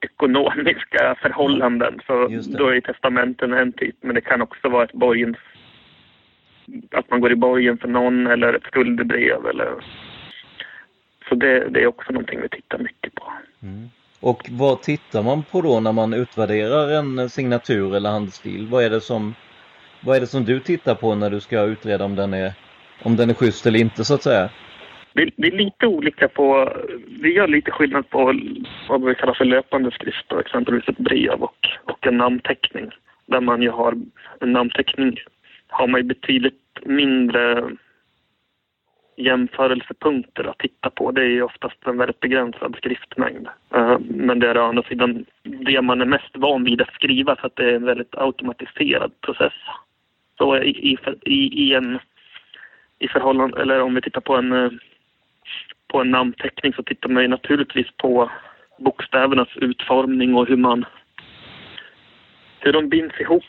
ekonomiska 0.01 1.15
förhållanden. 1.21 2.01
Så 2.07 2.27
då 2.57 2.67
är 2.67 2.81
testamenten 2.81 3.53
en 3.53 3.73
typ, 3.73 3.95
men 4.01 4.15
det 4.15 4.21
kan 4.21 4.41
också 4.41 4.69
vara 4.69 4.83
ett 4.83 4.93
borgens... 4.93 5.37
Att 6.91 7.09
man 7.09 7.21
går 7.21 7.31
i 7.31 7.35
borgen 7.35 7.77
för 7.77 7.87
någon 7.87 8.27
eller 8.27 8.53
ett 8.53 8.63
skuldebrev 8.63 9.45
eller... 9.45 9.71
Det, 11.41 11.69
det 11.69 11.83
är 11.83 11.87
också 11.87 12.11
någonting 12.11 12.41
vi 12.41 12.49
tittar 12.49 12.77
mycket 12.77 13.15
på. 13.15 13.23
Mm. 13.63 13.89
Och 14.19 14.49
vad 14.51 14.81
tittar 14.81 15.23
man 15.23 15.43
på 15.43 15.61
då 15.61 15.79
när 15.79 15.91
man 15.91 16.13
utvärderar 16.13 16.89
en 16.89 17.29
signatur 17.29 17.95
eller 17.95 18.09
handstil? 18.09 18.67
Vad 18.71 18.83
är 18.83 18.89
det 18.89 19.01
som, 19.01 19.35
vad 20.05 20.15
är 20.15 20.19
det 20.19 20.27
som 20.27 20.45
du 20.45 20.59
tittar 20.59 20.95
på 20.95 21.15
när 21.15 21.29
du 21.29 21.39
ska 21.39 21.63
utreda 21.63 22.05
om 22.05 22.15
den 22.15 22.33
är, 22.33 22.53
om 23.03 23.15
den 23.15 23.29
är 23.29 23.33
schysst 23.33 23.65
eller 23.65 23.79
inte 23.79 24.03
så 24.03 24.13
att 24.13 24.23
säga? 24.23 24.49
Det, 25.13 25.29
det 25.35 25.47
är 25.47 25.51
lite 25.51 25.87
olika 25.87 26.27
på, 26.27 26.73
vi 27.21 27.33
gör 27.33 27.47
lite 27.47 27.71
skillnad 27.71 28.09
på 28.09 28.33
vad 28.89 29.05
vi 29.05 29.15
kallar 29.15 29.33
för 29.33 29.45
löpande 29.45 29.91
skrift, 29.91 30.25
då, 30.27 30.39
exempelvis 30.39 30.87
ett 30.87 30.97
brev 30.97 31.43
och, 31.43 31.67
och 31.85 32.07
en 32.07 32.17
namnteckning. 32.17 32.89
Där 33.25 33.41
man 33.41 33.61
ju 33.61 33.69
har 33.69 33.95
en 34.39 34.53
namnteckning 34.53 35.17
har 35.67 35.87
man 35.87 36.01
ju 36.01 36.07
betydligt 36.07 36.79
mindre 36.85 37.63
jämförelsepunkter 39.15 40.43
att 40.43 40.57
titta 40.57 40.89
på. 40.89 41.11
Det 41.11 41.21
är 41.21 41.29
ju 41.29 41.41
oftast 41.43 41.87
en 41.87 41.97
väldigt 41.97 42.19
begränsad 42.19 42.75
skriftmängd. 42.77 43.47
Eh, 43.73 43.99
men 43.99 44.39
det 44.39 44.49
är 44.49 44.57
å 44.57 44.65
andra 44.65 44.83
sidan 44.83 45.25
det 45.43 45.81
man 45.81 46.01
är 46.01 46.05
mest 46.05 46.37
van 46.37 46.63
vid 46.63 46.81
att 46.81 46.93
skriva 46.93 47.35
för 47.35 47.47
att 47.47 47.55
det 47.55 47.65
är 47.65 47.75
en 47.75 47.85
väldigt 47.85 48.15
automatiserad 48.15 49.21
process. 49.21 49.53
Så 50.37 50.57
i, 50.57 50.97
i, 51.25 51.65
i 51.65 51.73
en 51.73 51.99
i 52.99 53.07
förhållande, 53.07 53.61
eller 53.61 53.81
om 53.81 53.95
vi 53.95 54.01
tittar 54.01 54.21
på 54.21 54.35
en, 54.35 54.51
eh, 54.51 54.71
på 55.87 56.01
en 56.01 56.11
namnteckning 56.11 56.73
så 56.73 56.83
tittar 56.83 57.09
man 57.09 57.23
ju 57.23 57.29
naturligtvis 57.29 57.87
på 57.97 58.31
bokstävernas 58.79 59.49
utformning 59.55 60.35
och 60.35 60.47
hur 60.47 60.57
man 60.57 60.85
hur 62.63 62.73
de 62.73 62.89
binds 62.89 63.19
ihop. 63.19 63.43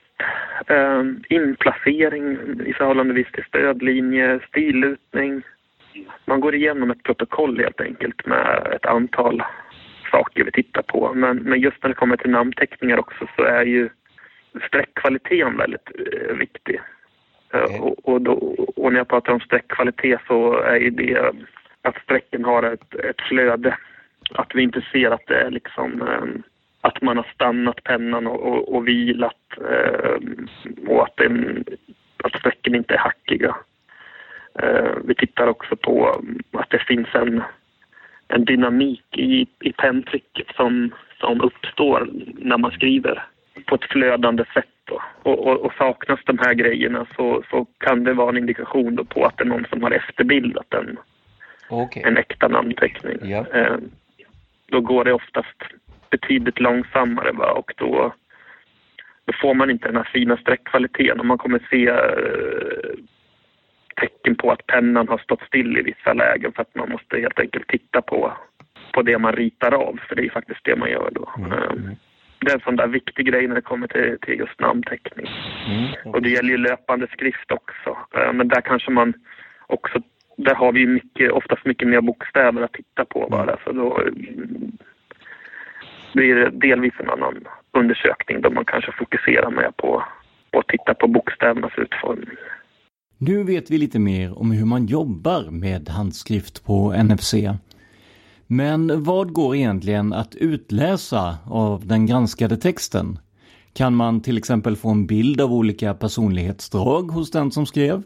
Uh, 0.71 1.05
inplacering 1.29 2.39
i 2.67 2.73
förhållande 2.73 3.25
till 3.25 3.45
stödlinje, 3.45 4.41
stillutning, 4.49 5.43
man 6.25 6.41
går 6.41 6.55
igenom 6.55 6.91
ett 6.91 7.03
protokoll 7.03 7.59
helt 7.59 7.81
enkelt 7.81 8.27
med 8.27 8.73
ett 8.77 8.87
antal 8.87 9.43
saker 10.11 10.45
vi 10.45 10.51
tittar 10.51 10.83
på. 10.83 11.13
Men, 11.15 11.37
men 11.37 11.61
just 11.61 11.83
när 11.83 11.89
det 11.89 11.95
kommer 11.95 12.17
till 12.17 12.31
namnteckningar 12.31 12.99
också 12.99 13.27
så 13.37 13.43
är 13.43 13.65
ju 13.65 13.89
streckkvaliteten 14.69 15.57
väldigt 15.57 15.91
eh, 15.99 16.37
viktig. 16.37 16.81
Eh, 17.53 17.65
okay. 17.65 17.79
Och, 17.79 18.09
och, 18.09 18.21
då, 18.21 18.33
och, 18.77 18.93
när 18.93 19.01
jag 19.01 19.09
pratar 19.09 19.33
om 19.33 19.41
streckkvalitet 19.41 20.21
så 20.27 20.59
är 20.59 20.77
ju 20.77 20.91
det 20.91 21.33
att 21.83 22.03
strecken 22.03 22.45
har 22.45 22.63
ett, 22.63 22.95
ett 22.95 23.21
flöde. 23.29 23.77
Att 24.35 24.55
vi 24.55 24.63
inte 24.63 24.83
ser 24.93 25.11
att 25.11 25.27
det 25.27 25.41
är 25.41 25.51
liksom 25.51 26.03
eh, 26.03 26.43
att 26.85 27.03
man 27.03 27.17
har 27.17 27.27
stannat 27.35 27.85
pennan 27.85 28.27
och, 28.27 28.41
och, 28.41 28.75
och 28.75 28.89
vilat 28.89 29.59
eh, 29.71 30.17
och 30.87 31.03
att, 31.03 31.17
den, 31.17 31.65
att 32.25 32.39
strecken 32.39 32.75
inte 32.75 32.95
är 32.95 32.99
hackiga. 32.99 33.57
Eh, 34.59 34.93
vi 35.05 35.15
tittar 35.15 35.47
också 35.47 35.77
på 35.77 36.23
att 36.53 36.71
det 36.71 36.79
finns 36.79 37.09
en, 37.15 37.43
en 38.29 38.45
dynamik 38.45 39.05
i, 39.17 39.47
i 39.61 39.73
penntrycket 39.73 40.47
som, 40.57 40.95
som 41.21 41.41
uppstår 41.41 42.09
när 42.39 42.59
man 42.59 42.71
skriver 42.71 43.25
på 43.67 43.75
ett 43.75 43.85
flödande 43.85 44.45
sätt. 44.55 44.67
Och, 45.23 45.47
och, 45.47 45.61
och, 45.61 45.73
saknas 45.73 46.21
de 46.25 46.39
här 46.39 46.55
grejerna 46.55 47.07
så, 47.17 47.43
så 47.51 47.67
kan 47.79 48.05
det 48.05 48.13
vara 48.15 48.29
en 48.29 48.37
indikation 48.37 49.07
på 49.07 49.25
att 49.25 49.37
det 49.37 49.45
är 49.45 49.49
någon 49.49 49.67
som 49.71 49.83
har 49.83 49.91
efterbildat 49.91 50.75
en, 50.75 50.99
okay. 51.69 52.03
en 52.03 52.17
äkta 52.17 52.49
namnteckning. 52.49 53.19
Ja. 53.23 53.47
Eh, 53.55 53.77
då 54.67 54.81
går 54.81 55.05
det 55.05 55.13
oftast 55.13 55.63
betydligt 56.13 56.61
långsammare 56.61 57.33
va? 57.33 57.51
och 57.53 57.73
då, 57.77 58.15
då 59.25 59.33
får 59.41 59.55
man 59.55 59.71
inte 59.71 59.89
den 59.89 59.97
här 59.97 60.11
fina 60.13 60.37
streckkvaliteten. 60.37 61.21
Och 61.21 61.27
man 61.27 61.39
kommer 61.39 61.61
se 61.71 61.89
eh, 61.89 62.97
tecken 63.97 64.35
på 64.35 64.51
att 64.51 64.67
pennan 64.67 65.09
har 65.09 65.19
stått 65.19 65.43
still 65.43 65.79
i 65.79 65.83
vissa 65.83 66.13
lägen 66.13 66.53
för 66.53 66.63
att 66.63 66.75
man 66.75 66.91
måste 66.91 67.21
helt 67.21 67.41
enkelt 67.41 67.69
titta 67.69 68.03
på, 68.03 68.33
på 68.93 69.03
det 69.03 69.19
man 69.19 69.33
ritar 69.33 69.75
av, 69.75 70.01
för 70.09 70.17
det 70.17 70.25
är 70.25 70.31
faktiskt 70.31 70.65
det 70.65 70.77
man 70.77 70.91
gör 70.91 71.11
då. 71.13 71.33
Mm. 71.39 71.53
Mm. 71.53 71.97
Det 72.41 72.51
är 72.51 72.55
en 72.55 72.61
sån 72.61 72.77
där 72.77 72.87
viktig 72.87 73.27
grej 73.27 73.49
när 73.49 73.55
det 73.55 73.71
kommer 73.71 73.87
till, 73.87 74.19
till 74.23 74.39
just 74.39 74.61
namnteckning. 74.61 75.27
Mm. 75.67 76.15
Och 76.15 76.23
det 76.23 76.31
gäller 76.31 76.51
ju 76.51 76.57
löpande 76.57 77.07
skrift 77.07 77.53
också. 77.53 77.97
Eh, 78.17 78.33
men 78.33 78.49
där 78.49 78.61
kanske 78.61 78.91
man 78.91 79.15
också, 79.67 80.03
där 80.37 80.55
har 80.55 80.73
vi 80.73 80.87
mycket, 80.87 81.33
oftast 81.33 81.65
mycket 81.65 81.89
mer 81.89 82.01
bokstäver 82.01 82.63
att 82.63 82.73
titta 82.73 83.05
på 83.05 83.29
bara, 83.31 83.43
mm. 83.43 83.57
så 83.65 83.73
då 83.73 84.03
blir 86.13 86.35
det 86.35 86.51
delvis 86.51 86.93
en 86.99 87.11
annan 87.11 87.35
undersökning 87.79 88.41
då 88.41 88.51
man 88.51 88.65
kanske 88.65 88.93
fokuserar 88.99 89.51
mer 89.51 89.71
på, 89.77 90.03
på 90.51 90.59
att 90.59 90.69
titta 90.69 90.95
på 90.95 91.09
bokstävernas 91.09 91.73
utformning. 91.77 92.37
Nu 93.19 93.45
vet 93.45 93.71
vi 93.71 93.79
lite 93.79 93.99
mer 93.99 94.39
om 94.39 94.51
hur 94.51 94.67
man 94.67 94.87
jobbar 94.87 95.51
med 95.51 95.89
handskrift 95.89 96.65
på 96.65 96.93
NFC. 96.93 97.35
Men 98.47 99.05
vad 99.05 99.33
går 99.33 99.57
egentligen 99.57 100.13
att 100.13 100.35
utläsa 100.35 101.37
av 101.47 101.87
den 101.87 102.07
granskade 102.07 102.57
texten? 102.57 103.19
Kan 103.73 103.95
man 103.95 104.21
till 104.21 104.39
exempel 104.39 104.77
få 104.77 104.91
en 104.91 105.07
bild 105.07 105.41
av 105.41 105.53
olika 105.53 105.95
personlighetsdrag 105.95 107.03
hos 107.03 107.31
den 107.31 107.51
som 107.51 107.67
skrev? 107.67 108.03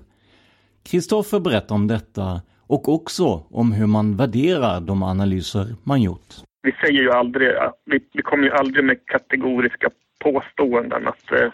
Kristoffer 0.84 1.40
berättar 1.40 1.75
om 1.75 1.86
detta 1.86 2.40
och 2.66 2.88
också 2.88 3.42
om 3.50 3.72
hur 3.72 3.86
man 3.86 4.16
värderar 4.16 4.80
de 4.80 5.02
analyser 5.02 5.75
man 5.82 6.02
gjort. 6.02 6.34
Vi 6.66 6.73
säger 6.80 7.02
ju 7.02 7.11
aldrig, 7.11 7.52
vi, 7.85 8.00
vi 8.12 8.23
kommer 8.23 8.44
ju 8.44 8.52
aldrig 8.52 8.85
med 8.85 9.06
kategoriska 9.06 9.90
påståenden 10.18 11.08
att 11.08 11.32
eh, 11.32 11.50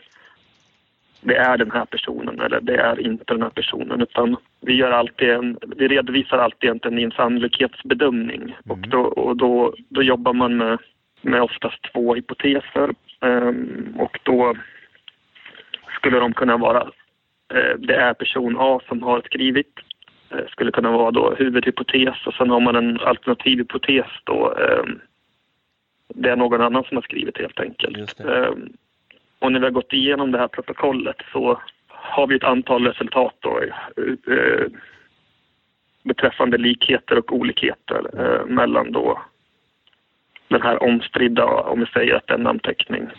det 1.20 1.36
är 1.36 1.58
den 1.58 1.70
här 1.70 1.84
personen 1.84 2.40
eller 2.40 2.60
det 2.60 2.76
är 2.76 3.00
inte 3.00 3.24
den 3.34 3.42
här 3.42 3.50
personen. 3.50 4.02
Utan 4.02 4.36
vi, 4.60 4.74
gör 4.74 4.90
alltid 4.90 5.30
en, 5.30 5.58
vi 5.76 5.88
redovisar 5.88 6.38
alltid 6.38 6.64
egentligen 6.64 6.98
en 6.98 7.10
sannolikhetsbedömning 7.10 8.42
mm. 8.42 8.54
och, 8.68 8.78
då, 8.78 9.00
och 9.00 9.36
då, 9.36 9.74
då 9.88 10.02
jobbar 10.02 10.32
man 10.32 10.56
med, 10.56 10.78
med 11.22 11.42
oftast 11.42 11.82
två 11.92 12.14
hypoteser. 12.14 12.94
Um, 13.20 13.94
och 13.98 14.18
då 14.22 14.54
skulle 15.96 16.18
de 16.18 16.32
kunna 16.32 16.56
vara 16.56 16.82
uh, 17.54 17.74
det 17.78 17.94
är 17.94 18.14
person 18.14 18.56
A 18.58 18.80
som 18.88 19.02
har 19.02 19.20
skrivit 19.20 19.72
skulle 20.48 20.70
kunna 20.72 20.90
vara 20.90 21.10
då 21.10 21.34
huvudhypotes 21.38 22.26
och 22.26 22.34
sen 22.34 22.50
har 22.50 22.60
man 22.60 22.76
en 22.76 23.00
alternativ 23.00 23.58
hypotes 23.58 24.06
då 24.24 24.50
um, 24.50 25.00
det 26.14 26.30
är 26.30 26.36
någon 26.36 26.60
annan 26.60 26.84
som 26.84 26.96
har 26.96 27.02
skrivit 27.02 27.38
helt 27.38 27.60
enkelt. 27.60 28.20
Um, 28.20 28.72
och 29.38 29.52
när 29.52 29.60
vi 29.60 29.66
har 29.66 29.70
gått 29.70 29.92
igenom 29.92 30.32
det 30.32 30.38
här 30.38 30.48
protokollet 30.48 31.16
så 31.32 31.60
har 31.88 32.26
vi 32.26 32.36
ett 32.36 32.44
antal 32.44 32.86
resultat 32.86 33.34
då, 33.40 33.60
eh, 34.32 34.66
beträffande 36.02 36.58
likheter 36.58 37.18
och 37.18 37.32
olikheter 37.32 38.02
eh, 38.18 38.46
mellan 38.46 38.92
då 38.92 39.22
den 40.48 40.62
här 40.62 40.82
omstridda, 40.82 41.44
om 41.44 41.80
vi 41.80 41.86
säger 41.86 42.14
att 42.14 42.26
det 42.26 42.32
är 42.32 42.38
en 42.38 42.44
namnteckning. 42.44 43.02
Mm. 43.02 43.12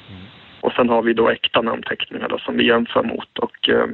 Och 0.61 0.71
sen 0.71 0.89
har 0.89 1.01
vi 1.01 1.13
då 1.13 1.29
äkta 1.29 1.61
namnteckningar 1.61 2.29
då, 2.29 2.37
som 2.37 2.57
vi 2.57 2.67
jämför 2.67 3.03
mot. 3.03 3.39
Och, 3.39 3.69
eh, 3.69 3.87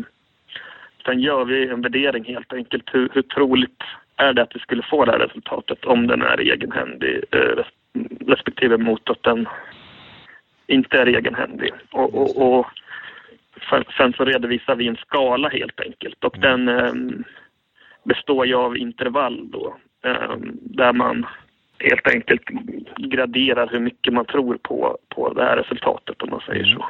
sen 1.06 1.20
gör 1.20 1.46
vi 1.46 1.70
en 1.70 1.82
värdering 1.82 2.25
helt 2.25 2.53
enkelt. 2.53 2.84
Hur, 2.94 3.10
hur 3.13 3.22
troligt 3.22 3.84
är 4.18 4.34
det 4.34 4.41
att 4.41 4.56
vi 4.56 4.60
skulle 4.60 4.84
få 4.84 5.06
det 5.06 5.12
här 5.12 5.20
resultatet 5.20 5.86
om 5.86 6.08
den 6.08 6.22
är 6.22 6.39
egenhändig 6.39 7.24
eh, 7.32 7.63
respektive 8.27 8.77
mot 8.77 9.10
att 9.10 9.24
den 9.24 9.48
inte 10.68 10.98
är 10.98 11.06
egenhändig. 11.06 11.72
Och, 11.91 12.15
och, 12.15 12.60
och 12.60 12.65
sen 13.98 14.13
så 14.13 14.25
redovisar 14.25 14.75
vi 14.75 14.88
en 14.88 14.96
skala 14.96 15.50
helt 15.50 15.79
enkelt 15.79 16.24
och 16.24 16.38
mm. 16.38 16.65
den 16.65 16.79
um, 16.86 17.24
består 18.03 18.46
ju 18.46 18.56
av 18.56 18.77
intervall 18.77 19.51
då 19.51 19.75
um, 20.03 20.58
där 20.62 20.94
man 20.94 21.25
helt 21.79 22.08
enkelt 22.08 22.44
graderar 22.98 23.68
hur 23.68 23.79
mycket 23.79 24.13
man 24.13 24.25
tror 24.25 24.58
på, 24.62 24.98
på 25.10 25.34
det 25.34 25.44
här 25.44 25.58
resultatet 25.58 26.22
om 26.22 26.29
man 26.29 26.41
säger 26.46 26.65
mm. 26.65 26.77
så. 26.77 26.86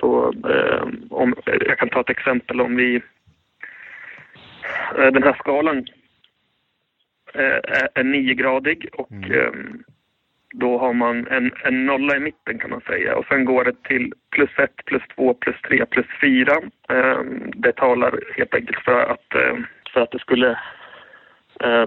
Så 0.00 0.32
um, 0.32 1.06
om, 1.10 1.34
jag 1.44 1.78
kan 1.78 1.88
ta 1.88 2.00
ett 2.00 2.10
exempel 2.10 2.60
om 2.60 2.76
vi 2.76 3.02
den 4.96 5.22
här 5.22 5.36
skalan 5.38 5.78
uh, 5.78 7.60
är, 7.94 8.04
niogradig 8.04 8.88
och 8.92 9.12
mm 9.12 9.84
då 10.54 10.78
har 10.78 10.92
man 10.92 11.26
en, 11.26 11.52
en 11.64 11.86
nolla 11.86 12.16
i 12.16 12.20
mitten 12.20 12.58
kan 12.58 12.70
man 12.70 12.80
säga 12.80 13.16
och 13.16 13.26
sen 13.26 13.44
går 13.44 13.64
det 13.64 13.82
till 13.82 14.12
plus 14.30 14.50
1, 14.58 14.70
plus 14.84 15.02
2, 15.16 15.34
plus 15.34 15.56
3, 15.68 15.86
plus 15.86 16.06
4. 16.20 16.52
Eh, 16.88 17.20
det 17.54 17.72
talar 17.72 18.20
helt 18.36 18.54
enkelt 18.54 18.84
för 18.84 19.00
att, 19.00 19.34
eh, 19.34 19.56
för 19.92 20.00
att 20.00 20.10
det 20.10 20.18
skulle 20.18 20.50
eh, 21.60 21.86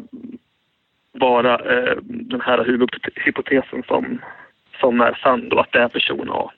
vara 1.11 1.75
eh, 1.75 1.95
den 2.03 2.41
här 2.41 2.63
huvudhypotesen 2.63 3.83
som, 3.87 4.21
som 4.79 5.01
är 5.01 5.13
sann 5.13 5.49
då, 5.49 5.59
att 5.59 5.71
det 5.71 5.79
är 5.79 5.87
person 5.87 6.29
A. 6.31 6.51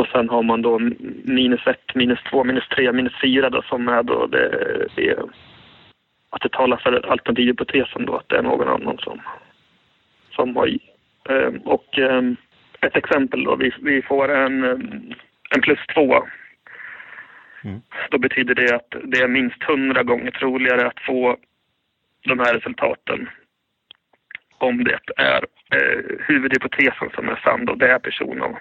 Ehm, 0.00 0.04
och 0.04 0.06
sen 0.12 0.28
har 0.28 0.42
man 0.42 0.62
då 0.62 0.78
minus 1.24 1.66
ett, 1.66 1.94
minus 1.94 2.18
två, 2.30 2.44
minus 2.44 2.68
tre, 2.68 2.92
minus 2.92 3.20
fyra 3.22 3.50
då 3.50 3.62
som 3.62 3.88
är 3.88 4.02
då 4.02 4.26
det, 4.26 4.88
det 4.96 5.18
att 6.30 6.42
det 6.42 6.52
talar 6.52 6.76
för 6.76 7.10
alternativhypotesen 7.10 8.06
då 8.06 8.16
att 8.16 8.28
det 8.28 8.38
är 8.38 8.42
någon 8.42 8.68
annan 8.68 8.98
som, 8.98 9.20
som 10.30 10.56
har 10.56 10.68
eh, 11.28 11.52
och 11.64 11.98
eh, 11.98 12.22
ett 12.80 12.96
exempel 12.96 13.44
då, 13.44 13.56
vi, 13.56 13.72
vi 13.82 14.02
får 14.02 14.28
en, 14.28 14.64
en 15.50 15.60
plus 15.62 15.78
två. 15.94 16.22
Mm. 17.64 17.80
Då 18.10 18.18
betyder 18.18 18.54
det 18.54 18.74
att 18.74 18.94
det 19.04 19.18
är 19.18 19.28
minst 19.28 19.62
hundra 19.62 20.02
gånger 20.02 20.30
troligare 20.30 20.86
att 20.86 21.00
få 21.06 21.36
de 22.24 22.38
här 22.38 22.54
resultaten 22.54 23.28
om 24.60 24.84
det 24.84 24.98
är 25.16 25.44
eh, 25.74 25.98
huvudhypotesen 26.18 27.10
som 27.14 27.28
är 27.28 27.40
sann 27.44 27.68
och 27.68 27.78
det 27.78 27.90
är 27.90 27.98
personen 27.98 28.56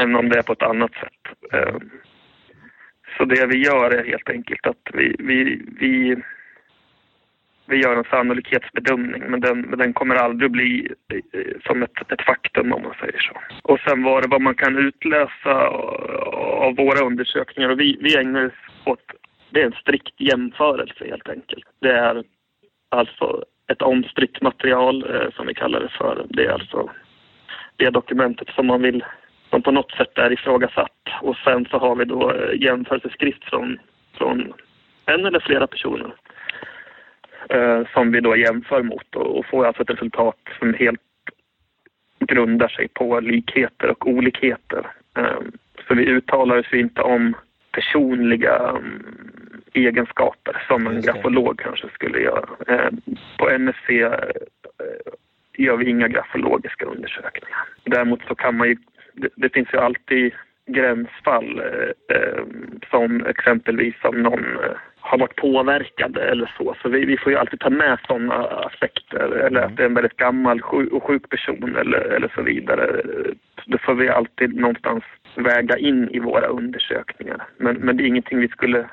än 0.00 0.16
om 0.16 0.28
det 0.28 0.38
är 0.38 0.42
på 0.42 0.52
ett 0.52 0.62
annat 0.62 0.92
sätt. 0.92 1.52
Eh, 1.52 1.76
så 3.18 3.24
det 3.24 3.46
vi 3.46 3.64
gör 3.64 3.90
är 3.90 4.04
helt 4.04 4.30
enkelt 4.30 4.66
att 4.66 4.90
vi, 4.92 5.16
vi, 5.18 5.62
vi, 5.80 6.16
vi 7.66 7.76
gör 7.76 7.96
en 7.96 8.04
sannolikhetsbedömning 8.04 9.22
men 9.30 9.40
den, 9.40 9.60
men 9.60 9.78
den 9.78 9.92
kommer 9.92 10.16
aldrig 10.16 10.46
att 10.46 10.52
bli 10.52 10.92
eh, 11.32 11.60
som 11.66 11.82
ett, 11.82 12.12
ett 12.12 12.22
faktum 12.22 12.72
om 12.72 12.82
man 12.82 12.94
säger 13.00 13.18
så. 13.18 13.40
Och 13.62 13.80
sen 13.80 14.02
var 14.02 14.22
det 14.22 14.28
vad 14.28 14.42
man 14.42 14.54
kan 14.54 14.78
utläsa 14.78 15.68
av 16.66 16.76
våra 16.76 17.06
undersökningar 17.06 17.70
och 17.70 17.80
vi, 17.80 17.98
vi 18.00 18.16
ägnar 18.16 18.46
oss 18.46 18.52
åt, 18.84 19.04
det 19.50 19.60
är 19.60 19.66
en 19.66 19.72
strikt 19.72 20.20
jämförelse 20.20 21.04
helt 21.08 21.28
enkelt. 21.28 21.66
Det 21.80 21.92
är 21.92 22.24
alltså 22.88 23.44
ett 23.68 23.82
omstritt 23.82 24.42
material 24.42 25.14
eh, 25.14 25.30
som 25.36 25.46
vi 25.46 25.54
kallar 25.54 25.80
det 25.80 25.88
för. 25.88 26.26
Det 26.28 26.44
är 26.44 26.52
alltså 26.52 26.90
det 27.76 27.90
dokumentet 27.90 28.48
som 28.48 28.66
man 28.66 28.82
vill, 28.82 29.04
som 29.50 29.62
på 29.62 29.70
något 29.70 29.92
sätt 29.92 30.18
är 30.18 30.32
ifrågasatt. 30.32 30.92
Och 31.22 31.36
sen 31.36 31.66
så 31.70 31.78
har 31.78 31.96
vi 31.96 32.04
då 32.04 32.32
eh, 32.32 32.62
jämförelseskrift 32.62 33.44
från, 33.44 33.78
från 34.18 34.52
en 35.06 35.26
eller 35.26 35.40
flera 35.40 35.66
personer 35.66 36.14
eh, 37.48 37.82
som 37.92 38.12
vi 38.12 38.20
då 38.20 38.36
jämför 38.36 38.82
mot 38.82 39.16
och, 39.16 39.38
och 39.38 39.46
får 39.46 39.66
alltså 39.66 39.82
ett 39.82 39.90
resultat 39.90 40.38
som 40.58 40.74
helt 40.74 41.00
grundar 42.18 42.68
sig 42.68 42.88
på 42.88 43.20
likheter 43.20 43.90
och 43.90 44.08
olikheter. 44.08 44.86
Eh, 45.18 45.40
så 45.88 45.94
vi 45.94 46.06
uttalar 46.06 46.58
oss 46.58 46.72
inte 46.72 47.02
om 47.02 47.34
personliga 47.72 48.58
um, 48.58 49.25
egenskaper 49.76 50.64
som 50.68 50.86
en 50.86 51.00
grafolog 51.00 51.58
kanske 51.58 51.88
skulle 51.88 52.18
göra. 52.18 52.48
Eh, 52.68 52.90
på 53.38 53.58
NSC 53.58 53.90
eh, 53.90 54.12
gör 55.56 55.76
vi 55.76 55.90
inga 55.90 56.08
grafologiska 56.08 56.84
undersökningar. 56.84 57.68
Däremot 57.84 58.20
så 58.28 58.34
kan 58.34 58.56
man 58.56 58.68
ju, 58.68 58.76
det, 59.12 59.28
det 59.36 59.52
finns 59.52 59.68
ju 59.72 59.78
alltid 59.78 60.32
gränsfall 60.66 61.62
eh, 62.08 62.44
som 62.90 63.26
exempelvis 63.26 63.94
om 64.02 64.22
någon 64.22 64.44
har 65.00 65.18
varit 65.18 65.36
påverkad 65.36 66.16
eller 66.16 66.52
så. 66.58 66.76
Så 66.82 66.88
vi, 66.88 67.04
vi 67.04 67.16
får 67.16 67.32
ju 67.32 67.38
alltid 67.38 67.60
ta 67.60 67.70
med 67.70 67.98
sådana 68.06 68.34
aspekter. 68.44 69.30
Eller 69.46 69.60
att 69.60 69.76
det 69.76 69.82
är 69.82 69.86
en 69.86 69.94
väldigt 69.94 70.16
gammal 70.16 70.60
och 70.92 71.04
sjuk 71.04 71.28
person 71.28 71.76
eller, 71.76 71.98
eller 71.98 72.32
så 72.34 72.42
vidare. 72.42 73.02
Det 73.66 73.78
får 73.78 73.94
vi 73.94 74.08
alltid 74.08 74.56
någonstans 74.56 75.04
väga 75.34 75.78
in 75.78 76.08
i 76.10 76.18
våra 76.18 76.46
undersökningar. 76.46 77.42
Men, 77.56 77.76
men 77.76 77.96
det 77.96 78.04
är 78.04 78.06
ingenting 78.06 78.38
vi 78.38 78.48
skulle 78.48 78.88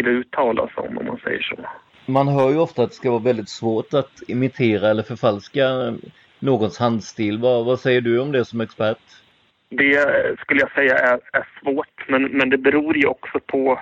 skulle 0.00 0.18
uttala 0.18 0.68
sig 0.68 0.88
om, 0.88 0.98
om 0.98 1.06
man 1.06 1.20
säger 1.24 1.42
så. 1.42 1.56
Man 2.06 2.28
hör 2.28 2.50
ju 2.50 2.58
ofta 2.58 2.82
att 2.82 2.90
det 2.90 2.94
ska 2.94 3.10
vara 3.10 3.22
väldigt 3.22 3.48
svårt 3.48 3.94
att 3.94 4.22
imitera 4.28 4.88
eller 4.88 5.02
förfalska 5.02 5.94
någons 6.38 6.78
handstil. 6.78 7.38
Vad, 7.38 7.66
vad 7.66 7.80
säger 7.80 8.00
du 8.00 8.20
om 8.20 8.32
det 8.32 8.44
som 8.44 8.60
expert? 8.60 8.98
Det 9.68 10.38
skulle 10.40 10.60
jag 10.60 10.72
säga 10.72 10.98
är, 10.98 11.20
är 11.32 11.48
svårt, 11.62 12.08
men, 12.08 12.22
men 12.22 12.50
det 12.50 12.58
beror 12.58 12.96
ju 12.96 13.06
också 13.06 13.40
på, 13.46 13.80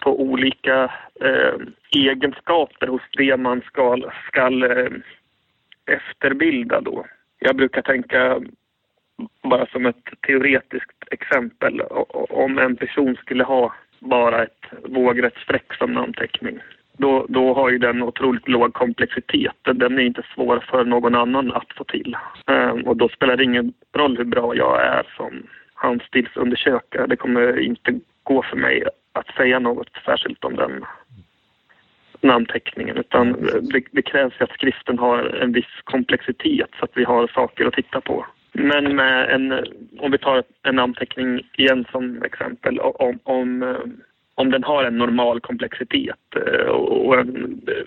på 0.00 0.20
olika 0.20 0.92
eh, 1.20 1.54
egenskaper 1.96 2.86
hos 2.86 3.02
det 3.12 3.36
man 3.36 3.60
ska, 3.60 4.10
ska 4.28 4.46
eh, 4.46 4.92
efterbilda 5.86 6.80
då. 6.80 7.06
Jag 7.38 7.56
brukar 7.56 7.82
tänka, 7.82 8.40
bara 9.42 9.66
som 9.66 9.86
ett 9.86 10.04
teoretiskt 10.26 11.04
exempel, 11.10 11.80
om 12.30 12.58
en 12.58 12.76
person 12.76 13.16
skulle 13.16 13.44
ha 13.44 13.74
bara 14.00 14.42
ett 14.42 14.64
vågrätt 14.84 15.36
streck 15.36 15.74
som 15.74 15.92
namnteckning. 15.92 16.58
Då, 16.92 17.26
då 17.28 17.54
har 17.54 17.70
ju 17.70 17.78
den 17.78 18.02
otroligt 18.02 18.48
låg 18.48 18.74
komplexitet. 18.74 19.56
Den 19.62 19.98
är 19.98 20.02
inte 20.02 20.22
svår 20.34 20.64
för 20.70 20.84
någon 20.84 21.14
annan 21.14 21.52
att 21.52 21.72
få 21.76 21.84
till. 21.84 22.16
Um, 22.46 22.82
och 22.82 22.96
då 22.96 23.08
spelar 23.08 23.36
det 23.36 23.44
ingen 23.44 23.72
roll 23.94 24.16
hur 24.16 24.24
bra 24.24 24.56
jag 24.56 24.86
är 24.86 25.02
som 25.16 25.42
handstilsundersökare. 25.74 27.06
Det 27.06 27.16
kommer 27.16 27.60
inte 27.60 28.00
gå 28.22 28.42
för 28.42 28.56
mig 28.56 28.84
att 29.12 29.34
säga 29.36 29.58
något 29.58 29.90
särskilt 30.04 30.44
om 30.44 30.56
den 30.56 30.84
namnteckningen 32.22 32.96
utan 32.96 33.32
det, 33.62 33.82
det 33.90 34.02
krävs 34.02 34.40
att 34.40 34.50
skriften 34.50 34.98
har 34.98 35.18
en 35.18 35.52
viss 35.52 35.80
komplexitet 35.84 36.70
så 36.78 36.84
att 36.84 36.90
vi 36.94 37.04
har 37.04 37.26
saker 37.26 37.66
att 37.66 37.74
titta 37.74 38.00
på. 38.00 38.26
Men 38.52 38.96
med 38.96 39.30
en, 39.30 39.52
om 39.98 40.10
vi 40.10 40.18
tar 40.18 40.42
en 40.62 40.76
namnteckning 40.76 41.40
igen 41.56 41.84
som 41.92 42.22
exempel, 42.22 42.80
om, 42.80 43.18
om, 43.22 43.62
eh, 43.62 43.76
om 44.34 44.50
den 44.50 44.64
har 44.64 44.84
en 44.84 44.98
normal 44.98 45.40
komplexitet 45.40 46.36
eh, 46.36 46.66
och 46.68 47.18
en 47.18 47.62
eh, 47.68 47.84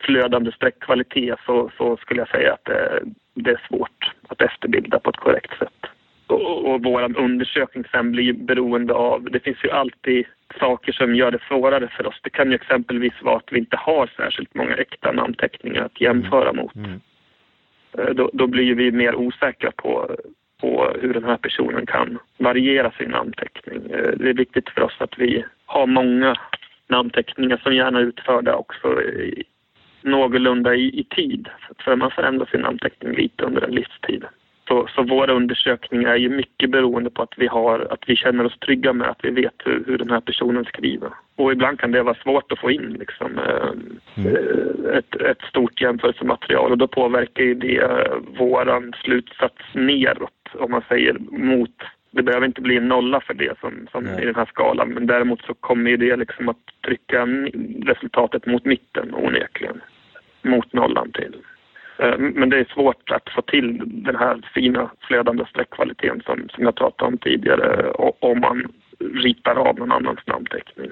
flödande 0.00 0.52
streckkvalitet 0.52 1.38
så, 1.46 1.70
så 1.78 1.96
skulle 1.96 2.20
jag 2.20 2.28
säga 2.28 2.52
att 2.52 2.64
det, 2.64 3.02
det 3.34 3.50
är 3.50 3.60
svårt 3.68 4.12
att 4.28 4.42
efterbilda 4.42 4.98
på 4.98 5.10
ett 5.10 5.16
korrekt 5.16 5.58
sätt. 5.58 5.86
Och, 6.26 6.68
och 6.68 6.82
vår 6.84 7.18
undersökning 7.18 7.84
sen 7.90 8.12
blir 8.12 8.32
beroende 8.32 8.94
av, 8.94 9.22
det 9.30 9.40
finns 9.40 9.64
ju 9.64 9.70
alltid 9.70 10.24
saker 10.58 10.92
som 10.92 11.14
gör 11.14 11.30
det 11.30 11.42
svårare 11.48 11.88
för 11.96 12.06
oss. 12.06 12.20
Det 12.22 12.30
kan 12.30 12.50
ju 12.50 12.54
exempelvis 12.54 13.22
vara 13.22 13.36
att 13.36 13.52
vi 13.52 13.58
inte 13.58 13.76
har 13.76 14.10
särskilt 14.16 14.54
många 14.54 14.74
äkta 14.74 15.12
namnteckningar 15.12 15.82
att 15.82 16.00
jämföra 16.00 16.52
mot. 16.52 16.74
Mm. 16.74 16.90
mm. 16.90 17.00
Eh, 17.98 18.14
då, 18.14 18.30
då 18.32 18.46
blir 18.46 18.74
vi 18.74 18.92
mer 18.92 19.14
osäkra 19.14 19.70
på, 19.70 20.16
på 20.60 20.92
hur 21.00 21.14
den 21.14 21.24
här 21.24 21.36
personen 21.36 21.86
kan 21.86 22.18
variera 22.38 22.90
sin 22.90 23.10
namnteckning. 23.10 23.90
Eh, 23.90 24.10
det 24.16 24.30
är 24.30 24.34
viktigt 24.34 24.68
för 24.68 24.82
oss 24.82 24.96
att 24.98 25.18
vi 25.18 25.44
har 25.66 25.86
många 25.86 26.36
namnteckningar 26.88 27.56
som 27.56 27.74
gärna 27.74 27.98
är 27.98 28.02
utförda 28.02 28.54
också 28.54 29.02
i, 29.02 29.44
någorlunda 30.02 30.74
i, 30.74 31.00
i 31.00 31.04
tid. 31.04 31.48
För 31.78 31.96
man 31.96 32.10
förändrar 32.10 32.46
sin 32.46 32.60
namnteckning 32.60 33.12
lite 33.12 33.44
under 33.44 33.62
en 33.62 33.74
livstid. 33.74 34.24
Så, 34.68 34.88
så 34.94 35.02
våra 35.02 35.32
undersökningar 35.32 36.10
är 36.10 36.16
ju 36.16 36.28
mycket 36.28 36.70
beroende 36.70 37.10
på 37.10 37.22
att 37.22 37.34
vi, 37.36 37.46
har, 37.46 37.88
att 37.90 38.04
vi 38.06 38.16
känner 38.16 38.44
oss 38.44 38.58
trygga 38.58 38.92
med 38.92 39.08
att 39.08 39.20
vi 39.22 39.30
vet 39.30 39.54
hur, 39.64 39.84
hur 39.86 39.98
den 39.98 40.10
här 40.10 40.20
personen 40.20 40.64
skriver. 40.64 41.10
Och 41.36 41.52
ibland 41.52 41.80
kan 41.80 41.92
det 41.92 42.02
vara 42.02 42.14
svårt 42.14 42.52
att 42.52 42.58
få 42.58 42.70
in 42.70 42.96
liksom, 42.98 43.38
eh, 43.38 44.24
mm. 44.24 44.36
ett, 44.98 45.16
ett 45.20 45.42
stort 45.48 45.80
jämförelsematerial 45.80 46.70
och 46.70 46.78
då 46.78 46.88
påverkar 46.88 47.42
ju 47.42 47.54
det 47.54 47.78
eh, 47.78 48.16
våran 48.38 48.92
slutsats 49.04 49.62
neråt, 49.72 50.30
om 50.54 50.70
man 50.70 50.82
säger 50.88 51.16
mot 51.30 51.82
det 52.10 52.22
behöver 52.22 52.46
inte 52.46 52.60
bli 52.60 52.76
en 52.76 52.88
nolla 52.88 53.20
för 53.20 53.34
det 53.34 53.58
som, 53.60 53.86
som 53.92 54.08
i 54.08 54.24
den 54.24 54.34
här 54.34 54.46
skalan 54.46 54.88
men 54.88 55.06
däremot 55.06 55.42
så 55.42 55.54
kommer 55.54 55.96
det 55.96 56.16
liksom 56.16 56.48
att 56.48 56.56
trycka 56.86 57.26
resultatet 57.82 58.46
mot 58.46 58.64
mitten 58.64 59.14
onekligen. 59.14 59.80
Mot 60.42 60.72
nollan 60.72 61.12
till. 61.12 61.36
Eh, 61.98 62.18
men 62.18 62.48
det 62.50 62.58
är 62.58 62.64
svårt 62.74 63.10
att 63.10 63.30
få 63.30 63.42
till 63.42 63.82
den 63.86 64.16
här 64.16 64.40
fina 64.54 64.90
flödande 65.00 65.44
streckkvaliteten 65.50 66.22
som, 66.26 66.48
som 66.48 66.64
jag 66.64 66.74
pratade 66.74 67.08
om 67.08 67.18
tidigare 67.18 67.90
om 68.20 68.40
man 68.40 68.72
ritar 68.98 69.54
av 69.54 69.78
någon 69.78 69.92
annans 69.92 70.26
namnteckning. 70.26 70.90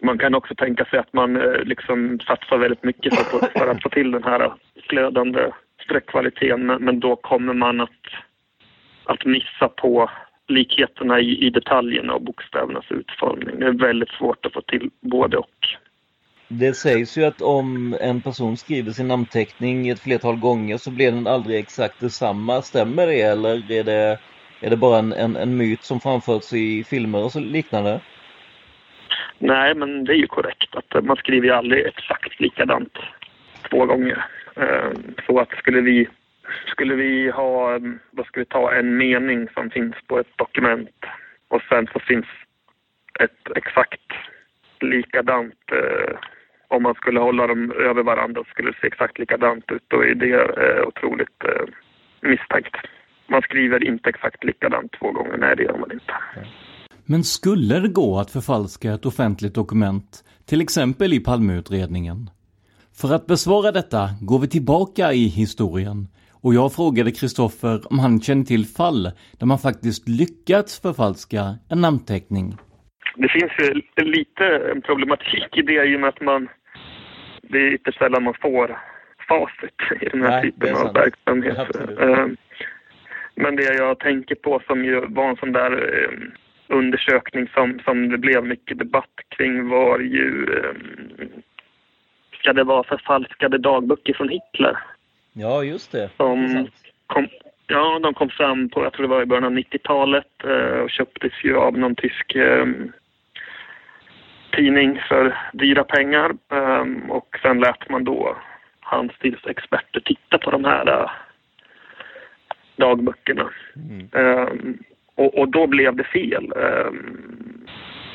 Man 0.00 0.18
kan 0.18 0.34
också 0.34 0.54
tänka 0.54 0.84
sig 0.84 0.98
att 0.98 1.12
man 1.12 1.36
eh, 1.36 1.62
liksom 1.64 2.20
satsar 2.20 2.58
väldigt 2.58 2.84
mycket 2.84 3.14
för, 3.14 3.58
för 3.58 3.68
att 3.68 3.82
få 3.82 3.88
till 3.88 4.10
den 4.10 4.24
här 4.24 4.52
flödande 4.88 5.50
streckkvaliteten 5.84 6.66
men 6.66 7.00
då 7.00 7.16
kommer 7.16 7.54
man 7.54 7.80
att, 7.80 8.06
att 9.04 9.24
missa 9.24 9.68
på 9.68 10.10
likheterna 10.48 11.20
i, 11.20 11.46
i 11.46 11.50
detaljerna 11.50 12.14
och 12.14 12.22
bokstävernas 12.22 12.84
utformning. 12.90 13.60
Det 13.60 13.66
är 13.66 13.72
väldigt 13.72 14.10
svårt 14.10 14.46
att 14.46 14.52
få 14.52 14.60
till 14.60 14.90
både 15.00 15.36
och. 15.36 15.76
Det 16.48 16.74
sägs 16.74 17.18
ju 17.18 17.24
att 17.24 17.42
om 17.42 17.96
en 18.00 18.20
person 18.20 18.56
skriver 18.56 18.90
sin 18.90 19.08
namnteckning 19.08 19.88
ett 19.88 20.00
flertal 20.00 20.36
gånger 20.36 20.76
så 20.76 20.90
blir 20.90 21.12
den 21.12 21.26
aldrig 21.26 21.58
exakt 21.58 22.00
detsamma. 22.00 22.62
Stämmer 22.62 23.06
det 23.06 23.22
eller 23.22 23.72
är 23.72 23.84
det, 23.84 24.18
är 24.60 24.70
det 24.70 24.76
bara 24.76 24.98
en, 24.98 25.12
en, 25.12 25.36
en 25.36 25.56
myt 25.56 25.82
som 25.82 26.00
framförts 26.00 26.52
i 26.52 26.84
filmer 26.84 27.24
och 27.24 27.32
så 27.32 27.40
liknande? 27.40 28.00
Nej, 29.38 29.74
men 29.74 30.04
det 30.04 30.12
är 30.12 30.16
ju 30.16 30.26
korrekt 30.26 30.76
att 30.76 31.04
man 31.04 31.16
skriver 31.16 31.46
ju 31.46 31.52
aldrig 31.52 31.86
exakt 31.86 32.40
likadant 32.40 32.98
två 33.70 33.86
gånger. 33.86 34.24
Ehm, 34.56 35.14
så 35.26 35.40
att 35.40 35.50
skulle 35.50 35.80
vi, 35.80 36.08
skulle 36.66 36.94
vi 36.94 37.30
ha, 37.30 37.78
då 38.10 38.24
ska 38.24 38.40
vi 38.40 38.46
ta, 38.46 38.72
en 38.72 38.96
mening 38.96 39.48
som 39.54 39.70
finns 39.70 39.94
på 40.06 40.18
ett 40.18 40.38
dokument 40.38 41.04
och 41.48 41.62
sen 41.68 41.88
så 41.92 41.98
finns 41.98 42.26
ett 43.20 43.56
exakt 43.56 44.12
likadant 44.80 45.72
eh, 45.72 46.18
om 46.68 46.82
man 46.82 46.94
skulle 46.94 47.20
hålla 47.20 47.46
dem 47.46 47.72
över 47.72 48.02
varandra 48.02 48.44
skulle 48.44 48.70
det 48.70 48.76
se 48.80 48.86
exakt 48.86 49.18
likadant 49.18 49.64
ut. 49.72 49.82
Då 49.88 50.00
är 50.04 50.14
det 50.14 50.34
eh, 50.34 50.88
otroligt 50.88 51.44
eh, 51.44 51.66
misstänkt. 52.20 52.76
man 53.28 53.42
skriver 53.42 53.84
inte 53.84 54.08
exakt 54.08 54.44
likadant 54.44 54.92
två 54.98 55.12
gånger. 55.12 55.36
Nej, 55.36 55.56
det 55.56 55.62
gör 55.62 55.78
man 55.78 55.92
inte. 55.92 56.12
Men 57.04 57.24
skulle 57.24 57.80
det 57.80 57.88
gå 57.88 58.18
att 58.18 58.30
förfalska 58.30 58.92
ett 58.92 59.06
offentligt 59.06 59.54
dokument, 59.54 60.24
till 60.46 60.60
exempel 60.60 61.12
i 61.12 61.20
Palmeutredningen? 61.20 62.30
För 63.00 63.14
att 63.14 63.26
besvara 63.26 63.72
detta 63.72 64.10
går 64.20 64.38
vi 64.38 64.48
tillbaka 64.48 65.12
i 65.12 65.26
historien 65.26 66.08
och 66.46 66.54
jag 66.54 66.72
frågade 66.72 67.10
Kristoffer 67.10 67.92
om 67.92 67.98
han 67.98 68.20
känner 68.20 68.44
till 68.44 68.66
fall 68.66 69.10
där 69.38 69.46
man 69.46 69.58
faktiskt 69.58 70.08
lyckats 70.08 70.80
förfalska 70.80 71.54
en 71.68 71.80
namnteckning. 71.80 72.56
Det 73.18 73.28
finns 73.28 73.52
ju 73.58 73.82
lite 74.04 74.44
en 74.46 74.82
problematik 74.82 75.56
i 75.58 75.62
det 75.62 75.84
i 75.84 75.96
och 75.96 76.00
med 76.00 76.08
att 76.08 76.20
man... 76.20 76.48
Det 77.42 77.58
är 77.58 77.72
ytterst 77.72 77.98
sällan 77.98 78.22
man 78.22 78.34
får 78.34 78.78
facit 79.28 80.02
i 80.02 80.08
den 80.08 80.22
här 80.22 80.30
Nej, 80.30 80.42
typen 80.42 80.76
av 80.76 80.94
verksamhet. 80.94 81.76
Eh, 82.00 82.26
Men 83.34 83.56
det 83.56 83.74
jag 83.74 83.98
tänker 83.98 84.34
på 84.34 84.62
som 84.66 84.84
ju 84.84 85.00
var 85.08 85.28
en 85.28 85.36
sån 85.36 85.52
där 85.52 85.72
eh, 85.72 86.18
undersökning 86.68 87.48
som, 87.54 87.78
som 87.84 88.08
det 88.08 88.18
blev 88.18 88.44
mycket 88.44 88.78
debatt 88.78 89.14
kring 89.28 89.68
var 89.68 89.98
ju... 89.98 90.44
eh, 90.58 91.26
Ska 92.40 92.52
det 92.52 92.64
vara 92.64 92.82
förfalskade 92.84 93.58
dagböcker 93.58 94.14
från 94.14 94.28
Hitler? 94.28 94.78
Ja, 95.32 95.64
just 95.64 95.92
det. 95.92 96.10
Som 96.16 96.68
kom, 97.06 97.28
ja, 97.66 97.98
de 98.02 98.14
kom 98.14 98.28
fram 98.28 98.68
på, 98.68 98.82
jag 98.84 98.92
tror 98.92 99.02
det 99.02 99.14
var 99.14 99.22
i 99.22 99.26
början 99.26 99.44
av 99.44 99.52
90-talet 99.52 100.44
eh, 100.44 100.78
och 100.80 100.90
köptes 100.90 101.32
ju 101.44 101.56
av 101.56 101.78
någon 101.78 101.94
tysk 101.94 102.36
tidning 104.56 105.00
för 105.08 105.38
dyra 105.52 105.84
pengar. 105.84 106.30
Eh, 106.52 106.84
och 107.08 107.38
sen 107.42 107.60
lät 107.60 107.88
man 107.88 108.04
då 108.04 108.36
handstilsexperter 108.80 110.00
titta 110.00 110.38
på 110.38 110.50
de 110.50 110.64
här 110.64 110.88
eh, 110.88 111.10
dagböckerna. 112.76 113.50
Mm. 113.76 114.08
Eh, 114.12 114.48
och, 115.14 115.38
och 115.38 115.48
då 115.48 115.66
blev 115.66 115.96
det 115.96 116.04
fel. 116.04 116.52
Eh, 116.56 116.92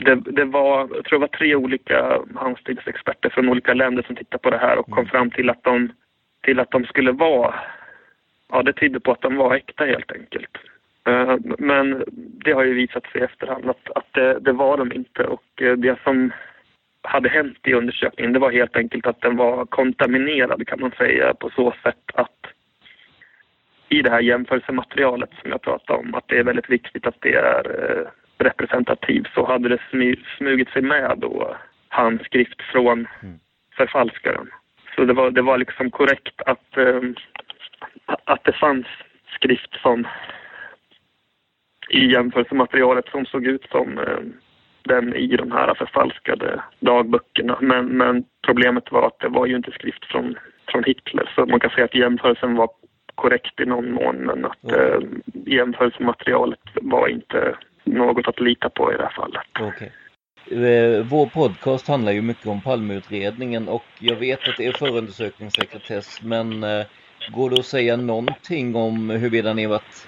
det, 0.05 0.15
det 0.15 0.45
var, 0.45 0.79
jag 0.79 1.05
tror 1.05 1.19
det 1.19 1.27
var 1.27 1.37
tre 1.37 1.55
olika 1.55 2.19
handstilsexperter 2.35 3.29
från 3.29 3.49
olika 3.49 3.73
länder 3.73 4.03
som 4.03 4.15
tittade 4.15 4.41
på 4.41 4.49
det 4.49 4.57
här 4.57 4.77
och 4.77 4.89
kom 4.89 5.05
fram 5.05 5.31
till 5.31 5.49
att 5.49 5.63
de, 5.63 5.91
till 6.41 6.59
att 6.59 6.71
de 6.71 6.85
skulle 6.85 7.11
vara, 7.11 7.53
ja 8.51 8.63
det 8.63 8.73
tydde 8.73 8.99
på 8.99 9.11
att 9.11 9.21
de 9.21 9.35
var 9.35 9.55
äkta 9.55 9.85
helt 9.85 10.11
enkelt. 10.11 10.57
Eh, 11.07 11.35
Men 11.57 12.03
det 12.45 12.51
har 12.53 12.63
ju 12.63 12.73
visat 12.73 13.05
sig 13.11 13.21
i 13.21 13.23
efterhand 13.23 13.69
att, 13.69 13.91
att 13.95 14.13
det, 14.13 14.39
det 14.39 14.51
var 14.51 14.77
de 14.77 14.91
inte 14.91 15.23
och 15.23 15.61
eh, 15.61 15.73
det 15.73 15.99
som 16.03 16.31
hade 17.03 17.29
hänt 17.29 17.57
i 17.63 17.73
undersökningen 17.73 18.33
det 18.33 18.39
var 18.39 18.51
helt 18.51 18.75
enkelt 18.75 19.05
att 19.07 19.21
den 19.21 19.37
var 19.37 19.65
kontaminerad 19.65 20.67
kan 20.67 20.79
man 20.79 20.91
säga 20.91 21.33
på 21.33 21.49
så 21.49 21.73
sätt 21.83 22.11
att 22.13 22.47
i 23.89 24.01
det 24.01 24.09
här 24.09 24.21
jämförelsematerialet 24.21 25.29
som 25.41 25.51
jag 25.51 25.61
pratade 25.61 25.99
om 25.99 26.15
att 26.15 26.27
det 26.27 26.37
är 26.37 26.43
väldigt 26.43 26.69
viktigt 26.69 27.07
att 27.07 27.21
det 27.21 27.33
är 27.33 27.63
eh, 27.79 28.07
representativt 28.37 29.27
så 29.33 29.45
hade 29.45 29.69
det 29.69 29.79
smugit 30.37 30.69
sig 30.69 30.81
med 30.81 31.17
då 31.17 31.57
handskrift 31.89 32.61
från 32.61 33.07
förfalskaren. 33.75 34.49
Så 34.95 35.05
det 35.05 35.13
var, 35.13 35.31
det 35.31 35.41
var 35.41 35.57
liksom 35.57 35.91
korrekt 35.91 36.41
att, 36.45 36.77
att 38.05 38.43
det 38.43 38.53
fanns 38.53 38.87
skrift 39.35 39.81
som 39.81 40.07
i 41.91 42.11
jämförelsematerialet 42.11 43.05
som 43.11 43.25
såg 43.25 43.45
ut 43.45 43.65
som 43.71 43.97
eh, 43.97 44.19
den 44.83 45.15
i 45.15 45.27
de 45.27 45.51
här 45.51 45.73
förfalskade 45.73 46.63
dagböckerna. 46.79 47.57
Men, 47.61 47.85
men 47.85 48.23
problemet 48.45 48.91
var 48.91 49.07
att 49.07 49.19
det 49.19 49.29
var 49.29 49.45
ju 49.45 49.55
inte 49.55 49.71
skrift 49.71 50.05
från, 50.05 50.35
från 50.71 50.83
Hitler 50.83 51.31
så 51.35 51.45
man 51.45 51.59
kan 51.59 51.69
säga 51.69 51.85
att 51.85 51.95
jämförelsen 51.95 52.55
var 52.55 52.69
korrekt 53.15 53.59
i 53.59 53.65
någon 53.65 53.91
mån 53.91 54.15
men 54.15 54.45
att 54.45 54.71
eh, 54.71 54.99
jämförelsematerialet 55.45 56.59
var 56.81 57.07
inte 57.07 57.55
något 57.83 58.27
att 58.27 58.39
lita 58.39 58.69
på 58.69 58.93
i 58.93 58.97
det 58.97 59.03
här 59.03 59.13
fallet. 59.15 59.47
Okej. 59.59 59.91
Eh, 60.51 61.05
Vår 61.05 61.25
podcast 61.25 61.87
handlar 61.87 62.11
ju 62.11 62.21
mycket 62.21 62.47
om 62.47 62.61
Palmeutredningen 62.61 63.67
och 63.67 63.85
jag 63.99 64.15
vet 64.15 64.47
att 64.47 64.57
det 64.57 64.67
är 64.67 64.71
förundersökningssekretess 64.71 66.21
men 66.23 66.63
eh, 66.63 66.85
går 67.29 67.49
det 67.49 67.59
att 67.59 67.65
säga 67.65 67.97
någonting 67.97 68.75
om 68.75 69.09
huruvida 69.09 69.53
ni 69.53 69.67
varit 69.67 70.07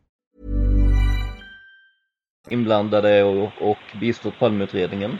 Inblandade 2.49 3.23
och, 3.23 3.51
och 3.59 3.79
bistått 3.99 4.39
Palmeutredningen? 4.39 5.11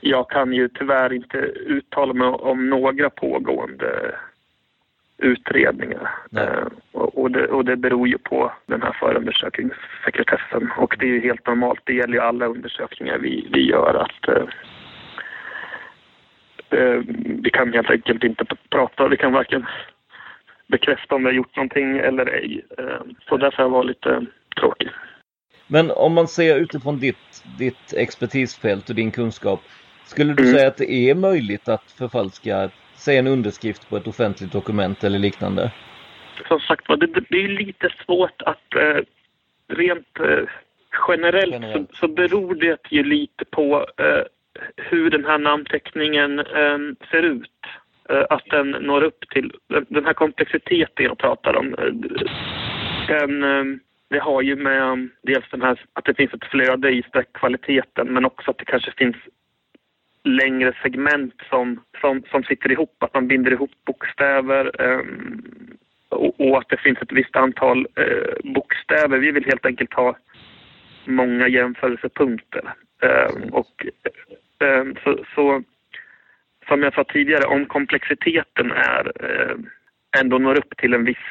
Jag 0.00 0.30
kan 0.30 0.52
ju 0.52 0.68
tyvärr 0.68 1.12
inte 1.12 1.38
uttala 1.66 2.12
mig 2.12 2.28
om 2.28 2.70
några 2.70 3.10
pågående 3.10 4.14
utredningar. 5.18 6.10
Eh, 6.36 6.66
och, 6.92 7.18
och, 7.18 7.30
det, 7.30 7.46
och 7.46 7.64
det 7.64 7.76
beror 7.76 8.08
ju 8.08 8.18
på 8.18 8.52
den 8.66 8.82
här 8.82 8.92
förundersökningssekretessen. 9.00 10.70
Och 10.76 10.96
det 10.98 11.06
är 11.06 11.10
ju 11.10 11.20
helt 11.20 11.46
normalt, 11.46 11.80
det 11.84 11.94
gäller 11.94 12.14
ju 12.14 12.20
alla 12.20 12.46
undersökningar 12.46 13.18
vi, 13.18 13.48
vi 13.52 13.70
gör 13.70 13.94
att 13.94 14.28
eh, 14.28 14.44
eh, 16.80 17.00
vi 17.42 17.50
kan 17.50 17.72
helt 17.72 17.90
enkelt 17.90 18.24
inte 18.24 18.44
prata, 18.70 19.08
vi 19.08 19.16
kan 19.16 19.32
varken 19.32 19.66
bekräfta 20.66 21.14
om 21.14 21.22
vi 21.22 21.28
har 21.28 21.34
gjort 21.34 21.56
någonting 21.56 21.98
eller 21.98 22.26
ej. 22.26 22.64
Eh, 22.78 23.00
så 23.28 23.36
därför 23.36 23.56
har 23.56 23.64
jag 23.64 23.70
varit 23.70 23.86
lite 23.86 24.26
tråkig. 24.60 24.90
Men 25.66 25.90
om 25.90 26.12
man 26.14 26.28
ser 26.28 26.56
utifrån 26.58 26.98
ditt, 27.00 27.42
ditt 27.58 27.92
expertisfält 27.96 28.88
och 28.88 28.94
din 28.94 29.10
kunskap, 29.10 29.60
skulle 30.04 30.32
du 30.34 30.42
Mm. 30.42 30.54
säga 30.54 30.68
att 30.68 30.76
det 30.76 30.92
är 31.10 31.14
möjligt 31.14 31.68
att 31.68 31.90
förfalska, 31.98 32.70
säg 32.94 33.16
en 33.16 33.26
underskrift 33.26 33.88
på 33.88 33.96
ett 33.96 34.06
offentligt 34.06 34.52
dokument 34.52 35.04
eller 35.04 35.18
liknande? 35.18 35.70
som 36.48 36.60
sagt 36.60 36.88
var, 36.88 36.96
det, 36.96 37.06
det 37.06 37.44
är 37.44 37.48
lite 37.48 37.88
svårt 38.06 38.42
att 38.42 38.74
eh, 38.74 38.98
rent 39.68 40.20
eh, 40.20 40.48
generellt, 41.08 41.52
Generellt. 41.52 41.90
Så, 41.90 41.96
så 41.96 42.08
beror 42.08 42.54
det 42.54 42.78
ju 42.90 43.04
lite 43.04 43.44
på 43.44 43.86
eh, 43.98 44.22
hur 44.76 45.10
den 45.10 45.24
här 45.24 45.38
namnteckningen 45.38 46.38
eh, 46.38 46.78
ser 47.10 47.22
ut. 47.22 47.50
Eh, 48.08 48.24
att 48.30 48.44
den 48.50 48.70
når 48.70 49.02
upp 49.04 49.28
till 49.30 49.52
den- 49.88 50.04
här 50.04 50.12
komplexiteten 50.12 51.04
jag 51.04 51.18
pratar 51.18 51.56
om. 51.56 51.74
eh, 51.74 51.92
Den, 53.08 53.42
eh, 53.44 53.64
det 54.08 54.18
har 54.18 54.42
ju 54.42 54.56
med 54.56 55.08
dels 55.22 55.50
den 55.50 55.62
här, 55.62 55.80
att 55.92 56.04
det 56.04 56.14
finns 56.14 56.34
ett 56.34 56.50
flöde 56.50 56.90
i 56.90 57.02
sträckkvaliteten 57.02 58.06
men 58.06 58.24
också 58.24 58.50
att 58.50 58.58
det 58.58 58.64
kanske 58.64 58.92
finns 58.92 59.16
längre 60.26 60.72
segment 60.82 61.34
som, 61.50 61.80
som, 62.00 62.22
som 62.30 62.42
sitter 62.42 62.72
ihop, 62.72 63.02
att 63.02 63.14
man 63.14 63.28
binder 63.28 63.52
ihop 63.52 63.70
bokstäver 63.86 64.80
um, 64.82 65.44
och, 66.08 66.40
och, 66.40 66.58
att 66.58 66.68
det 66.68 66.76
finns 66.76 66.98
ett 67.02 67.12
visst 67.12 67.36
antal 67.36 67.78
uh, 67.78 68.52
bokstäver. 68.52 69.18
Vi 69.18 69.30
vill 69.30 69.44
helt 69.44 69.66
enkelt 69.66 69.94
ha 69.94 70.16
många 71.04 71.48
jämförelsepunkter. 71.48 72.74
Um, 73.02 73.48
och, 73.52 73.86
um, 74.60 74.96
så, 75.04 75.24
så, 75.34 75.62
som 76.68 76.82
jag 76.82 76.94
sa 76.94 77.04
tidigare, 77.04 77.44
om 77.44 77.66
komplexiteten 77.66 78.72
är 78.72 79.12
uh, 79.24 79.56
ändå 80.20 80.38
når 80.38 80.58
upp 80.58 80.76
till 80.76 80.94
en 80.94 81.04
viss 81.04 81.26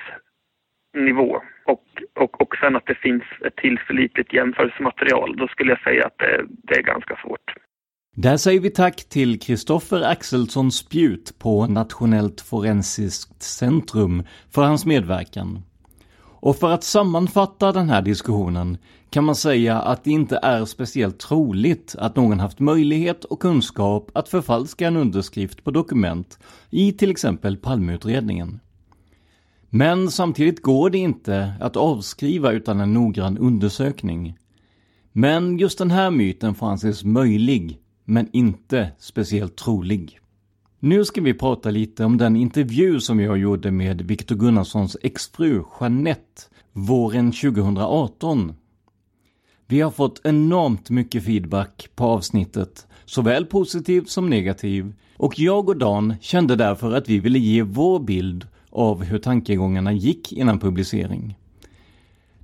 nivå 0.96 1.42
och, 1.66 1.84
och, 2.24 2.42
och 2.42 2.56
sen 2.62 2.76
att 2.76 2.86
det 2.86 2.96
finns 2.96 3.24
ett 3.46 3.56
tillförlitligt 3.56 4.34
jämförelsematerial, 4.34 5.38
då 5.38 5.48
skulle 5.48 5.72
jag 5.72 5.82
säga 5.82 6.06
att 6.06 6.18
det, 6.18 6.46
det 6.48 6.76
är 6.76 6.84
ganska 6.84 7.16
svårt. 7.16 7.54
Där 8.18 8.38
säger 8.38 8.60
vi 8.60 8.70
tack 8.70 9.10
till 9.10 9.40
Kristoffer 9.40 10.02
Axelsson 10.02 10.72
Spjut 10.72 11.40
på 11.40 11.68
Nationellt 11.68 12.42
forensiskt 12.42 13.42
centrum 13.44 14.24
för 14.54 14.62
hans 14.62 14.86
medverkan. 14.86 15.64
Och 16.40 16.56
för 16.56 16.72
att 16.72 16.84
sammanfatta 16.84 17.72
den 17.72 17.90
här 17.90 18.02
diskussionen 18.02 18.78
kan 19.10 19.24
man 19.24 19.36
säga 19.36 19.80
att 19.80 20.04
det 20.04 20.12
inte 20.12 20.40
är 20.44 20.66
speciellt 20.66 21.20
troligt 21.20 21.96
att 22.00 22.16
någon 22.16 22.40
haft 22.40 22.60
möjlighet 22.60 23.24
och 23.24 23.40
kunskap 23.40 24.12
att 24.14 24.30
förfalska 24.30 24.88
en 24.88 24.98
underskrift 24.98 25.64
på 25.64 25.72
dokument 25.72 26.40
i 26.70 26.92
till 26.92 27.12
exempel 27.12 27.58
Palmeutredningen. 27.58 28.60
Men 29.78 30.12
samtidigt 30.12 30.62
går 30.62 30.90
det 30.90 30.98
inte 30.98 31.54
att 31.60 31.76
avskriva 31.76 32.52
utan 32.52 32.80
en 32.80 32.94
noggrann 32.94 33.38
undersökning. 33.38 34.38
Men 35.12 35.58
just 35.58 35.78
den 35.78 35.92
här 35.92 36.12
myten 36.12 36.56
får 36.56 36.68
anses 36.68 37.04
möjlig, 37.04 37.80
men 38.06 38.30
inte 38.34 38.92
speciellt 39.00 39.56
trolig. 39.56 40.20
Nu 40.80 41.06
ska 41.06 41.22
vi 41.22 41.34
prata 41.34 41.70
lite 41.70 42.06
om 42.06 42.18
den 42.18 42.36
intervju 42.36 43.00
som 43.00 43.20
jag 43.20 43.38
gjorde 43.38 43.72
med 43.72 44.02
Viktor 44.02 44.36
Gunnarssons 44.36 44.98
exfru 45.02 45.64
Jeanette 45.80 46.42
våren 46.72 47.32
2018. 47.32 48.54
Vi 49.68 49.82
har 49.82 49.92
fått 49.92 50.22
enormt 50.24 50.90
mycket 50.90 51.24
feedback 51.26 51.90
på 51.96 52.04
avsnittet, 52.04 52.88
såväl 53.06 53.46
positiv 53.46 54.02
som 54.02 54.30
negativ, 54.30 54.94
och 55.18 55.40
jag 55.40 55.70
och 55.70 55.78
Dan 55.78 56.14
kände 56.22 56.56
därför 56.56 56.92
att 56.92 57.10
vi 57.10 57.20
ville 57.20 57.40
ge 57.40 57.62
vår 57.62 58.00
bild 58.00 58.48
av 58.76 59.04
hur 59.04 59.18
tankegångarna 59.18 59.92
gick 59.92 60.34
innan 60.34 60.60
publicering. 60.60 61.38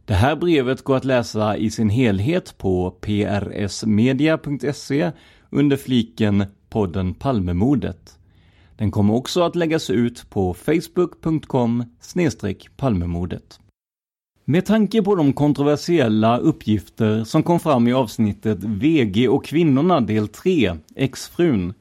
Det 0.05 0.13
här 0.13 0.35
brevet 0.35 0.81
går 0.81 0.95
att 0.95 1.05
läsa 1.05 1.57
i 1.57 1.71
sin 1.71 1.89
helhet 1.89 2.57
på 2.57 2.91
prsmedia.se 3.01 4.41
under 5.49 5.77
fliken 5.77 6.45
podden 6.69 7.13
Palmemordet. 7.13 8.17
Den 8.75 8.91
kommer 8.91 9.13
också 9.13 9.41
att 9.41 9.55
läggas 9.55 9.89
ut 9.89 10.29
på 10.29 10.53
facebook.com 10.53 11.83
palmemordet. 12.77 13.59
Med 14.45 14.65
tanke 14.65 15.01
på 15.01 15.15
de 15.15 15.33
kontroversiella 15.33 16.37
uppgifter 16.37 17.23
som 17.23 17.43
kom 17.43 17.59
fram 17.59 17.87
i 17.87 17.93
avsnittet 17.93 18.63
VG 18.63 19.27
och 19.27 19.45
kvinnorna 19.45 20.01
del 20.01 20.27
3, 20.27 20.75
Exfrun, 20.95 21.73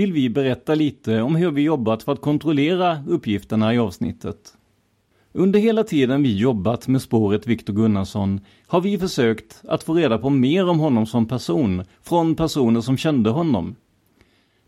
vill 0.00 0.12
vi 0.12 0.30
berätta 0.30 0.74
lite 0.74 1.22
om 1.22 1.36
hur 1.36 1.50
vi 1.50 1.62
jobbat 1.62 2.02
för 2.02 2.12
att 2.12 2.20
kontrollera 2.20 3.04
uppgifterna 3.08 3.74
i 3.74 3.78
avsnittet. 3.78 4.54
Under 5.32 5.60
hela 5.60 5.84
tiden 5.84 6.22
vi 6.22 6.36
jobbat 6.36 6.88
med 6.88 7.02
spåret 7.02 7.46
Viktor 7.46 7.72
Gunnarsson 7.72 8.40
har 8.66 8.80
vi 8.80 8.98
försökt 8.98 9.62
att 9.68 9.82
få 9.82 9.94
reda 9.94 10.18
på 10.18 10.30
mer 10.30 10.68
om 10.68 10.80
honom 10.80 11.06
som 11.06 11.28
person 11.28 11.84
från 12.02 12.34
personer 12.34 12.80
som 12.80 12.96
kände 12.96 13.30
honom. 13.30 13.76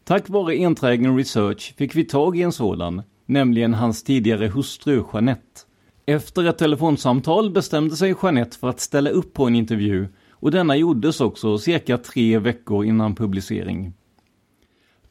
Tack 0.05 0.29
vare 0.29 0.57
enträgen 0.57 1.17
research 1.17 1.75
fick 1.77 1.97
vi 1.97 2.05
tag 2.05 2.39
i 2.39 2.43
en 2.43 2.53
sådan, 2.53 3.03
nämligen 3.27 3.75
hans 3.75 4.05
tidigare 4.05 4.47
hustru 4.47 5.05
Jeanette. 5.13 5.61
Efter 6.07 6.45
ett 6.45 6.59
telefonsamtal 6.59 7.51
bestämde 7.51 7.97
sig 7.97 8.15
Jeanette 8.23 8.59
för 8.59 8.69
att 8.69 8.81
ställa 8.81 9.11
upp 9.11 9.33
på 9.33 9.47
en 9.47 9.55
intervju 9.55 10.09
och 10.31 10.51
denna 10.51 10.77
gjordes 10.77 11.21
också 11.21 11.59
cirka 11.59 11.99
tre 11.99 12.39
veckor 12.39 12.85
innan 12.85 13.15
publicering. 13.15 13.93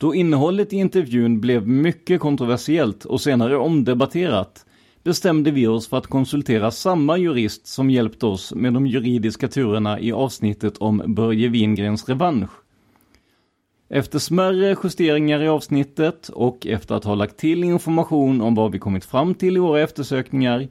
Då 0.01 0.15
innehållet 0.15 0.73
i 0.73 0.75
intervjun 0.75 1.41
blev 1.41 1.67
mycket 1.67 2.19
kontroversiellt 2.19 3.05
och 3.05 3.21
senare 3.21 3.57
omdebatterat 3.57 4.65
bestämde 5.03 5.51
vi 5.51 5.67
oss 5.67 5.87
för 5.87 5.97
att 5.97 6.07
konsultera 6.07 6.71
samma 6.71 7.17
jurist 7.17 7.67
som 7.67 7.89
hjälpt 7.89 8.23
oss 8.23 8.53
med 8.53 8.73
de 8.73 8.87
juridiska 8.87 9.47
turerna 9.47 9.99
i 9.99 10.11
avsnittet 10.11 10.77
om 10.77 11.03
Börje 11.05 11.47
Wingrens 11.47 12.09
revansch. 12.09 12.49
Efter 13.89 14.19
smärre 14.19 14.75
justeringar 14.83 15.41
i 15.43 15.47
avsnittet 15.47 16.29
och 16.29 16.67
efter 16.67 16.95
att 16.95 17.03
ha 17.03 17.15
lagt 17.15 17.37
till 17.37 17.63
information 17.63 18.41
om 18.41 18.55
vad 18.55 18.71
vi 18.71 18.79
kommit 18.79 19.05
fram 19.05 19.35
till 19.35 19.57
i 19.57 19.59
våra 19.59 19.81
eftersökningar 19.81 20.67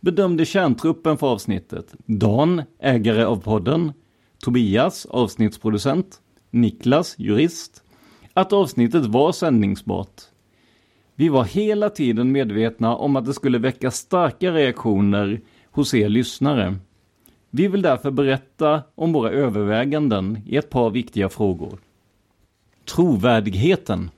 bedömde 0.00 0.44
kärntruppen 0.44 1.18
för 1.18 1.26
avsnittet 1.26 1.94
Dan, 2.06 2.62
ägare 2.82 3.24
av 3.24 3.36
podden, 3.36 3.92
Tobias, 4.44 5.06
avsnittsproducent, 5.06 6.20
Niklas, 6.50 7.14
jurist, 7.18 7.83
att 8.34 8.52
avsnittet 8.52 9.06
var 9.06 9.32
sändningsbart. 9.32 10.22
Vi 11.14 11.28
var 11.28 11.44
hela 11.44 11.90
tiden 11.90 12.32
medvetna 12.32 12.96
om 12.96 13.16
att 13.16 13.26
det 13.26 13.34
skulle 13.34 13.58
väcka 13.58 13.90
starka 13.90 14.52
reaktioner 14.52 15.40
hos 15.70 15.94
er 15.94 16.08
lyssnare. 16.08 16.76
Vi 17.50 17.68
vill 17.68 17.82
därför 17.82 18.10
berätta 18.10 18.82
om 18.94 19.12
våra 19.12 19.30
överväganden 19.30 20.38
i 20.46 20.56
ett 20.56 20.70
par 20.70 20.90
viktiga 20.90 21.28
frågor. 21.28 21.78
Trovärdigheten. 22.84 24.10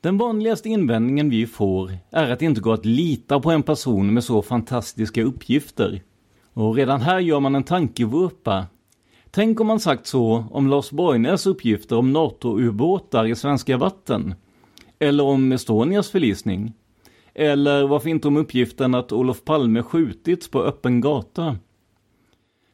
Den 0.00 0.18
vanligaste 0.18 0.68
invändningen 0.68 1.30
vi 1.30 1.46
får 1.46 1.92
är 2.10 2.30
att 2.30 2.38
det 2.38 2.44
inte 2.44 2.60
går 2.60 2.74
att 2.74 2.84
lita 2.84 3.40
på 3.40 3.50
en 3.50 3.62
person 3.62 4.14
med 4.14 4.24
så 4.24 4.42
fantastiska 4.42 5.22
uppgifter. 5.22 6.02
Och 6.52 6.74
redan 6.74 7.00
här 7.00 7.18
gör 7.18 7.40
man 7.40 7.54
en 7.54 7.64
tankevurpa 7.64 8.66
Tänk 9.30 9.60
om 9.60 9.66
man 9.66 9.80
sagt 9.80 10.06
så 10.06 10.44
om 10.50 10.66
Lars 10.66 10.90
Borgnäs 10.90 11.46
uppgifter 11.46 11.96
om 11.96 12.12
NATO-ubåtar 12.12 13.26
i 13.26 13.34
svenska 13.34 13.76
vatten. 13.76 14.34
Eller 14.98 15.24
om 15.24 15.52
Estonias 15.52 16.10
förlisning. 16.10 16.72
Eller 17.34 17.86
varför 17.86 18.08
inte 18.08 18.28
om 18.28 18.36
uppgiften 18.36 18.94
att 18.94 19.12
Olof 19.12 19.44
Palme 19.44 19.82
skjutits 19.82 20.50
på 20.50 20.62
öppen 20.62 21.00
gata. 21.00 21.56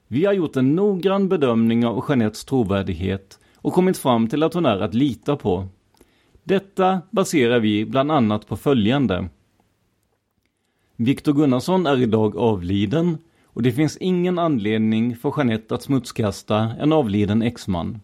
Vi 0.09 0.25
har 0.25 0.33
gjort 0.33 0.57
en 0.57 0.75
noggrann 0.75 1.29
bedömning 1.29 1.87
av 1.87 2.05
Jeanettes 2.09 2.45
trovärdighet 2.45 3.39
och 3.57 3.73
kommit 3.73 3.99
fram 3.99 4.29
till 4.29 4.43
att 4.43 4.55
hon 4.55 4.67
är 4.67 4.81
att 4.81 4.95
lita 4.95 5.37
på. 5.37 5.67
Detta 6.45 7.01
baserar 7.11 7.61
vi 7.61 7.85
bland 7.85 8.13
annat 8.13 8.47
på 8.47 8.57
följande. 8.57 9.29
Viktor 10.97 11.33
Gunnarsson 11.33 11.87
är 11.87 12.03
idag 12.03 12.37
avliden 12.37 13.19
och 13.55 13.63
det 13.63 13.73
finns 13.73 13.97
ingen 13.97 14.39
anledning 14.39 15.17
för 15.17 15.35
Jeanette 15.37 15.75
att 15.75 15.83
smutskasta 15.83 16.57
en 16.59 16.93
avliden 16.93 17.43
exman. 17.43 18.01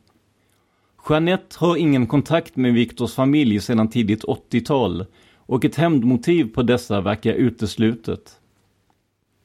Jeanette 1.08 1.56
har 1.58 1.76
ingen 1.76 2.06
kontakt 2.06 2.56
med 2.56 2.74
Viktors 2.74 3.14
familj 3.14 3.60
sedan 3.60 3.88
tidigt 3.88 4.24
80-tal 4.24 5.06
och 5.36 5.64
ett 5.64 5.76
hämndmotiv 5.76 6.54
på 6.54 6.62
dessa 6.62 7.00
verkar 7.00 7.32
uteslutet. 7.32 8.40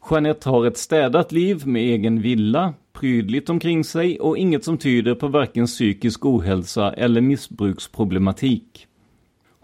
Jeanette 0.09 0.49
har 0.49 0.65
ett 0.65 0.77
städat 0.77 1.31
liv 1.31 1.67
med 1.67 1.81
egen 1.81 2.21
villa, 2.21 2.73
prydligt 2.93 3.49
omkring 3.49 3.83
sig 3.83 4.19
och 4.19 4.37
inget 4.37 4.63
som 4.63 4.77
tyder 4.77 5.15
på 5.15 5.27
varken 5.27 5.65
psykisk 5.65 6.25
ohälsa 6.25 6.93
eller 6.93 7.21
missbruksproblematik. 7.21 8.87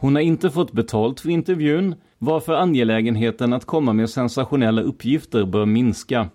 Hon 0.02 0.16
har 0.16 0.22
inte 0.22 0.50
fått 0.50 0.72
betalt 0.72 1.20
för 1.20 1.30
intervjun, 1.30 1.96
varför 2.18 2.54
angelägenheten 2.54 3.54
att 3.54 3.66
komma 3.66 3.94
med 3.94 4.10
sensationella 4.10 4.82
uppgifter 4.82 5.46
bör 5.46 5.66
minska. 5.66 6.30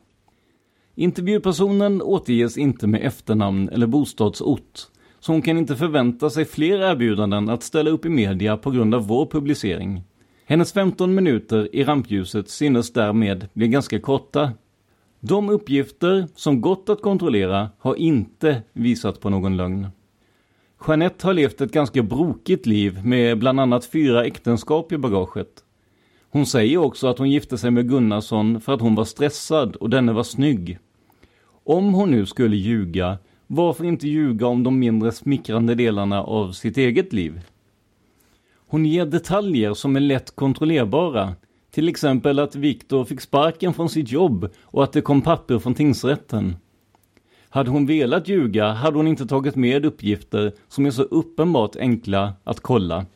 Intervjupersonen 0.95 2.03
återges 2.03 2.59
inte 2.59 2.87
med 2.87 3.07
efternamn 3.07 3.69
eller 3.69 3.87
bostadsort, 3.87 4.81
så 5.21 5.33
hon 5.33 5.43
kan 5.43 5.59
inte 5.59 5.77
förvänta 5.77 6.31
sig 6.31 6.45
fler 6.45 6.79
erbjudanden 6.79 7.49
att 7.49 7.63
ställa 7.63 7.91
upp 7.91 8.07
i 8.07 8.09
media 8.09 8.57
på 8.57 8.71
grund 8.71 8.95
av 8.95 9.07
vår 9.07 9.27
publicering. 9.27 10.03
Hennes 10.45 10.73
15 10.73 11.15
minuter 11.15 11.77
i 11.77 11.85
rampljuset 11.85 12.49
synes 12.49 12.93
därmed 12.93 13.49
bli 13.53 13.69
ganska 13.69 14.01
korta. 14.01 14.53
De 15.21 15.49
uppgifter 15.49 16.27
som 16.35 16.61
gått 16.61 16.89
att 16.89 17.03
kontrollera 17.03 17.71
har 17.79 17.95
inte 17.95 18.63
visat 18.73 19.21
på 19.21 19.31
någon 19.31 19.57
lögn. 19.57 19.87
Jeanette 20.89 21.27
har 21.27 21.35
levt 21.35 21.61
ett 21.61 21.73
ganska 21.73 22.03
brokigt 22.03 22.67
liv 22.67 23.05
med 23.05 23.39
bland 23.39 23.61
annat 23.61 23.85
fyra 23.85 24.25
äktenskap 24.25 24.93
i 24.93 24.99
bagaget. 24.99 25.65
Hon 26.31 26.47
säger 26.47 26.79
också 26.79 27.07
att 27.07 27.19
hon 27.19 27.31
gifte 27.31 27.59
sig 27.59 27.71
med 27.71 27.89
Gunnarsson 27.89 28.61
för 28.61 28.75
att 28.75 28.81
hon 28.81 28.95
var 28.95 29.05
stressad 29.05 29.77
och 29.77 29.91
denne 29.91 30.13
var 30.13 30.23
snygg. 30.23 30.79
Om 31.65 31.95
hon 31.95 32.11
nu 32.11 32.27
skulle 32.27 32.57
ljuga, 32.57 33.19
varför 33.47 33.85
inte 33.85 34.09
ljuga 34.09 34.47
om 34.47 34.63
de 34.63 34.79
mindre 34.79 35.13
smickrande 35.13 35.75
delarna 35.75 36.23
av 36.23 36.53
sitt 36.53 36.77
eget 36.77 37.13
liv? 37.13 37.41
Hon 38.69 38.87
ger 38.87 39.07
detaljer 39.07 39.75
som 39.75 39.97
är 39.97 40.01
lätt 40.01 40.37
kontrollerbara, 40.37 41.35
Till 41.71 41.89
exempel 41.89 42.39
att 42.39 42.57
Viktor 42.57 43.05
fick 43.05 43.21
sparken 43.21 43.75
från 43.75 43.89
sitt 43.89 44.13
jobb 44.13 44.51
och 44.63 44.85
att 44.85 44.93
det 44.93 45.01
kom 45.01 45.23
papper 45.23 45.59
från 45.59 45.75
tingsrätten. 45.75 46.57
Hade 47.57 47.71
hon 47.71 47.87
velat 47.87 48.29
ljuga 48.29 48.73
hade 48.73 48.97
hon 48.97 49.09
inte 49.09 49.27
tagit 49.27 49.57
med 49.57 49.85
uppgifter 49.85 50.53
som 50.69 50.87
är 50.87 50.91
så 50.91 51.03
uppenbart 51.03 51.77
enkla 51.77 52.35
att 52.45 52.61
kolla. 52.61 53.07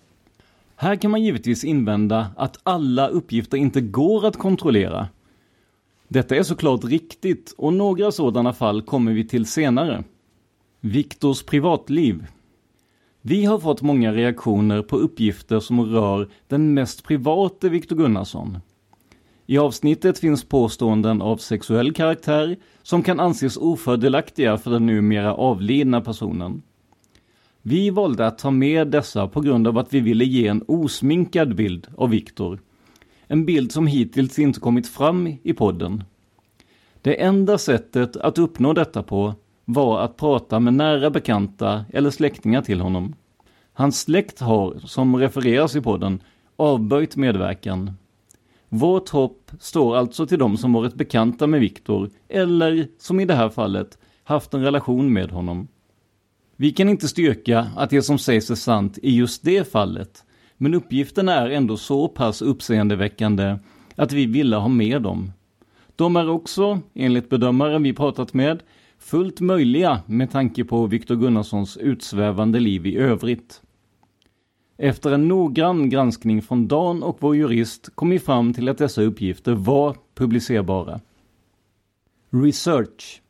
Här 0.76 0.96
kan 0.96 1.11
man 1.11 1.22
givetvis 1.22 1.64
invända 1.64 2.26
att 2.37 2.61
alla 2.62 3.09
uppgifter 3.09 3.59
inte 3.59 3.81
går 3.81 4.26
att 4.26 4.37
kontrollera. 4.37 5.09
Detta 6.09 6.37
är 6.37 6.42
såklart 6.42 6.85
riktigt 6.85 7.55
och 7.59 7.72
några 7.72 8.12
sådana 8.12 8.53
fall 8.53 8.83
kommer 8.83 9.12
vi 9.12 9.29
till 9.29 9.46
senare. 9.46 10.05
Viktors 10.81 11.42
privatliv. 11.42 12.26
Vi 13.22 13.44
har 13.44 13.59
fått 13.59 13.83
många 13.83 14.12
reaktioner 14.12 14.83
på 14.83 14.96
uppgifter 14.96 15.61
som 15.61 15.87
rör 15.87 16.29
den 16.48 16.74
mest 16.74 17.05
private 17.05 17.68
Viktor 17.68 17.96
Gunnarsson. 17.96 18.59
I 19.50 19.58
avsnittet 19.58 20.18
finns 20.18 20.44
påståenden 20.44 21.22
av 21.22 21.36
sexuell 21.36 21.92
karaktär 21.92 22.56
som 22.82 23.02
kan 23.02 23.20
anses 23.20 23.56
ofördelaktiga 23.56 24.58
för 24.58 24.70
den 24.70 24.86
numera 24.86 25.34
avlidna 25.34 26.00
personen. 26.00 26.62
Vi 27.62 27.90
valde 27.90 28.26
att 28.26 28.38
ta 28.38 28.50
med 28.50 28.88
dessa 28.88 29.28
på 29.28 29.40
grund 29.40 29.68
av 29.68 29.78
att 29.78 29.94
vi 29.94 30.00
ville 30.00 30.24
ge 30.24 30.46
en 30.46 30.64
osminkad 30.68 31.54
bild 31.54 31.86
av 31.96 32.10
Viktor. 32.10 32.60
En 33.26 33.46
bild 33.46 33.72
som 33.72 33.86
hittills 33.86 34.38
inte 34.38 34.60
kommit 34.60 34.88
fram 34.88 35.36
i 35.42 35.52
podden. 35.52 36.04
Det 37.02 37.22
enda 37.22 37.58
sättet 37.58 38.16
att 38.16 38.38
uppnå 38.38 38.72
detta 38.72 39.02
på 39.02 39.34
var 39.64 40.00
att 40.00 40.16
prata 40.16 40.60
med 40.60 40.74
nära 40.74 41.10
bekanta 41.10 41.84
eller 41.92 42.10
släktingar 42.10 42.62
till 42.62 42.80
honom. 42.80 43.14
Hans 43.72 44.00
släkt 44.00 44.40
har, 44.40 44.78
som 44.78 45.16
refereras 45.16 45.76
i 45.76 45.80
podden, 45.80 46.22
avböjt 46.56 47.16
medverkan. 47.16 47.90
Vårt 48.72 49.09
hopp 49.09 49.50
står 49.61 49.96
alltså 49.96 50.26
till 50.26 50.38
de 50.38 50.56
som 50.56 50.72
varit 50.72 50.94
bekanta 50.94 51.46
med 51.46 51.61
Viktor 51.61 52.11
eller, 52.28 52.88
som 52.98 53.20
i 53.20 53.24
det 53.24 53.35
här 53.35 53.48
fallet, 53.48 53.98
haft 54.24 54.54
en 54.54 54.62
relation 54.62 55.12
med 55.12 55.30
honom. 55.30 55.68
Vi 56.56 56.70
kan 56.70 56.88
inte 56.88 57.09
styrka 57.09 57.70
att 57.76 57.90
det 57.90 58.02
som 58.02 58.18
sägs 58.18 58.50
är 58.50 58.54
sant 58.54 58.98
i 59.02 59.16
just 59.16 59.44
det 59.44 59.72
fallet, 59.72 60.24
men 60.56 60.74
uppgifterna 60.74 61.35
är 61.35 61.50
ändå 61.50 61.76
så 61.76 62.09
pass 62.09 62.42
uppseendeväckande 62.42 63.59
att 63.96 64.12
vi 64.12 64.26
ville 64.26 64.56
ha 64.56 64.68
med 64.68 65.02
dem. 65.02 65.33
De 65.96 66.16
är 66.16 66.28
också, 66.28 66.80
enligt 66.94 67.28
bedömare 67.28 67.78
vi 67.78 67.92
pratat 67.92 68.35
med, 68.35 68.62
fullt 68.98 69.40
möjliga 69.40 70.00
med 70.06 70.30
tanke 70.30 70.64
på 70.64 70.87
Viktor 70.87 71.16
Gunnarssons 71.16 71.76
utsvävande 71.76 72.61
liv 72.61 72.87
i 72.87 72.96
övrigt. 72.96 73.62
Efter 74.82 75.12
en 75.12 75.28
noggrann 75.28 75.88
granskning 75.88 76.42
från 76.42 76.68
Dan 76.68 77.02
och 77.02 77.16
vår 77.20 77.36
jurist 77.36 77.90
kom 77.94 78.10
vi 78.10 78.18
fram 78.18 78.54
till 78.54 78.68
att 78.68 78.78
dessa 78.78 79.02
uppgifter 79.02 79.52
var 79.52 79.96
publicerbara. 80.14 81.00
Research. 82.30 83.22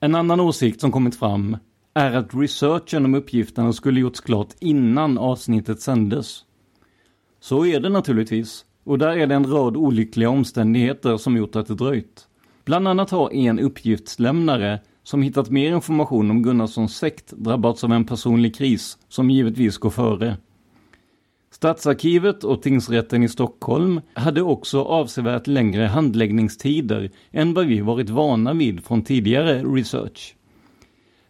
En 0.00 0.14
annan 0.14 0.40
åsikt 0.40 0.80
som 0.80 0.92
kommit 0.92 1.16
fram 1.16 1.56
är 1.94 2.12
att 2.12 2.34
researchen 2.34 3.04
om 3.04 3.14
uppgifterna 3.14 3.72
skulle 3.72 4.00
gjorts 4.00 4.20
klart 4.20 4.48
innan 4.60 5.18
avsnittet 5.18 5.80
sändes. 5.80 6.44
Så 7.40 7.66
är 7.66 7.80
det 7.80 7.88
naturligtvis, 7.88 8.64
och 8.84 8.98
där 8.98 9.16
är 9.16 9.26
det 9.26 9.34
en 9.34 9.50
rad 9.52 9.76
olyckliga 9.76 10.30
omständigheter 10.30 11.16
som 11.16 11.36
gjort 11.36 11.56
att 11.56 11.66
det 11.66 11.74
dröjt. 11.74 12.28
Bland 12.64 12.88
annat 12.88 13.10
har 13.10 13.32
en 13.32 13.58
uppgiftslämnare 13.58 14.80
som 15.02 15.22
hittat 15.22 15.50
mer 15.50 15.74
information 15.74 16.30
om 16.30 16.42
Gunnarssons 16.42 16.96
sekt 16.96 17.32
drabbats 17.32 17.84
av 17.84 17.92
en 17.92 18.04
personlig 18.04 18.56
kris 18.56 18.98
som 19.08 19.30
givetvis 19.30 19.78
går 19.78 19.90
före. 19.90 20.36
Stadsarkivet 21.54 22.44
och 22.44 22.62
tingsrätten 22.62 23.22
i 23.22 23.28
Stockholm 23.28 24.00
hade 24.14 24.42
också 24.42 24.82
avsevärt 24.82 25.46
längre 25.46 25.84
handläggningstider 25.84 27.10
än 27.30 27.54
vad 27.54 27.66
vi 27.66 27.80
varit 27.80 28.10
vana 28.10 28.52
vid 28.52 28.84
från 28.84 29.02
tidigare 29.02 29.62
research. 29.62 30.36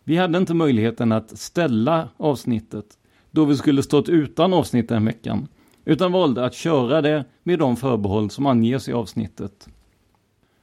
Vi 0.05 0.17
hade 0.17 0.39
inte 0.39 0.55
möjligheten 0.55 1.13
att 1.13 1.39
ställa 1.39 2.09
avsnittet 2.17 2.85
då 3.31 3.45
vi 3.45 3.57
skulle 3.57 3.83
stått 3.83 4.09
utan 4.09 4.55
avsnitt 4.55 4.89
den 4.89 5.05
veckan, 5.05 5.49
utan 5.85 6.13
valde 6.13 6.45
att 6.45 6.55
köra 6.55 7.03
det 7.03 7.25
med 7.43 7.59
de 7.59 7.77
förbehåll 7.77 8.31
som 8.31 8.47
anges 8.47 8.89
i 8.89 8.93
avsnittet. 8.93 9.69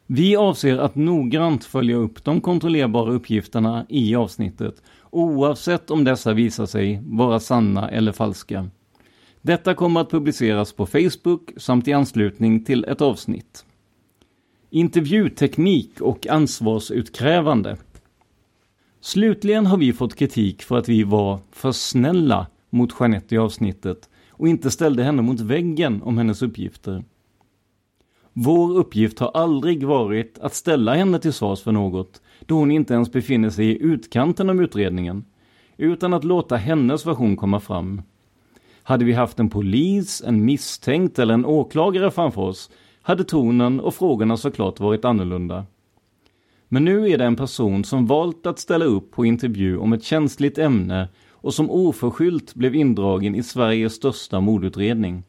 Vi 0.07 0.35
avser 0.35 0.77
att 0.77 0.95
noggrant 0.95 1.63
följa 1.63 1.95
upp 1.95 2.23
de 2.23 2.41
kontrollerbara 2.41 3.11
uppgifterna 3.11 3.85
i 3.89 4.15
avsnittet, 4.15 4.81
oavsett 5.09 5.91
om 5.91 6.03
dessa 6.03 6.33
visar 6.33 6.65
sig 6.65 7.01
vara 7.05 7.39
sanna 7.39 7.89
eller 7.89 8.11
falska. 8.11 8.69
Detta 9.41 9.73
kommer 9.73 10.01
att 10.01 10.11
publiceras 10.11 10.73
på 10.73 10.85
Facebook 10.85 11.51
samt 11.57 11.87
i 11.87 11.93
anslutning 11.93 12.63
till 12.63 12.85
ett 12.85 13.01
avsnitt. 13.01 13.65
Intervjuteknik 14.69 16.01
och 16.01 16.27
ansvarsutkrävande. 16.27 17.77
Slutligen 19.01 19.65
har 19.65 19.77
vi 19.77 19.93
fått 19.93 20.15
kritik 20.15 20.63
för 20.63 20.77
att 20.77 20.89
vi 20.89 21.03
var 21.03 21.39
för 21.51 21.71
snälla 21.71 22.47
mot 22.69 22.93
Jeanette 22.99 23.35
i 23.35 23.37
avsnittet 23.37 24.09
och 24.29 24.47
inte 24.47 24.71
ställde 24.71 25.03
henne 25.03 25.21
mot 25.21 25.39
väggen 25.39 26.01
om 26.01 26.17
hennes 26.17 26.41
uppgifter. 26.41 27.03
Vår 28.33 28.77
uppgift 28.77 29.19
har 29.19 29.31
aldrig 29.33 29.83
varit 29.83 30.39
att 30.39 30.53
ställa 30.53 30.95
henne 30.95 31.19
till 31.19 31.33
svars 31.33 31.61
för 31.61 31.71
något, 31.71 32.21
då 32.39 32.55
hon 32.55 32.71
inte 32.71 32.93
ens 32.93 33.11
befinner 33.11 33.49
sig 33.49 33.65
i 33.65 33.83
utkanten 33.83 34.49
av 34.49 34.63
utredningen, 34.63 35.25
utan 35.77 36.13
att 36.13 36.23
låta 36.23 36.55
hennes 36.55 37.05
version 37.05 37.35
komma 37.35 37.59
fram. 37.59 38.01
Hade 38.91 39.05
vi 39.05 39.13
haft 39.13 39.39
en 39.39 39.49
polis, 39.49 40.23
en 40.25 40.45
misstänkt 40.45 41.19
eller 41.19 41.33
en 41.33 41.45
åklagare 41.45 42.11
framför 42.11 42.41
oss 42.41 42.69
hade 43.01 43.23
tonen 43.23 43.79
och 43.79 43.95
frågorna 43.95 44.37
såklart 44.37 44.79
varit 44.79 45.05
annorlunda. 45.05 45.65
Men 46.67 46.85
nu 46.85 47.09
är 47.09 47.17
det 47.17 47.25
en 47.25 47.35
person 47.35 47.83
som 47.83 48.07
valt 48.07 48.45
att 48.45 48.59
ställa 48.59 48.85
upp 48.85 49.11
på 49.11 49.25
intervju 49.25 49.77
om 49.77 49.93
ett 49.93 50.03
känsligt 50.03 50.57
ämne 50.57 51.09
och 51.29 51.53
som 51.53 51.71
oförskyllt 51.71 52.53
blev 52.53 52.75
indragen 52.75 53.35
i 53.35 53.43
Sveriges 53.43 53.93
största 53.93 54.39
mordutredning. 54.39 55.23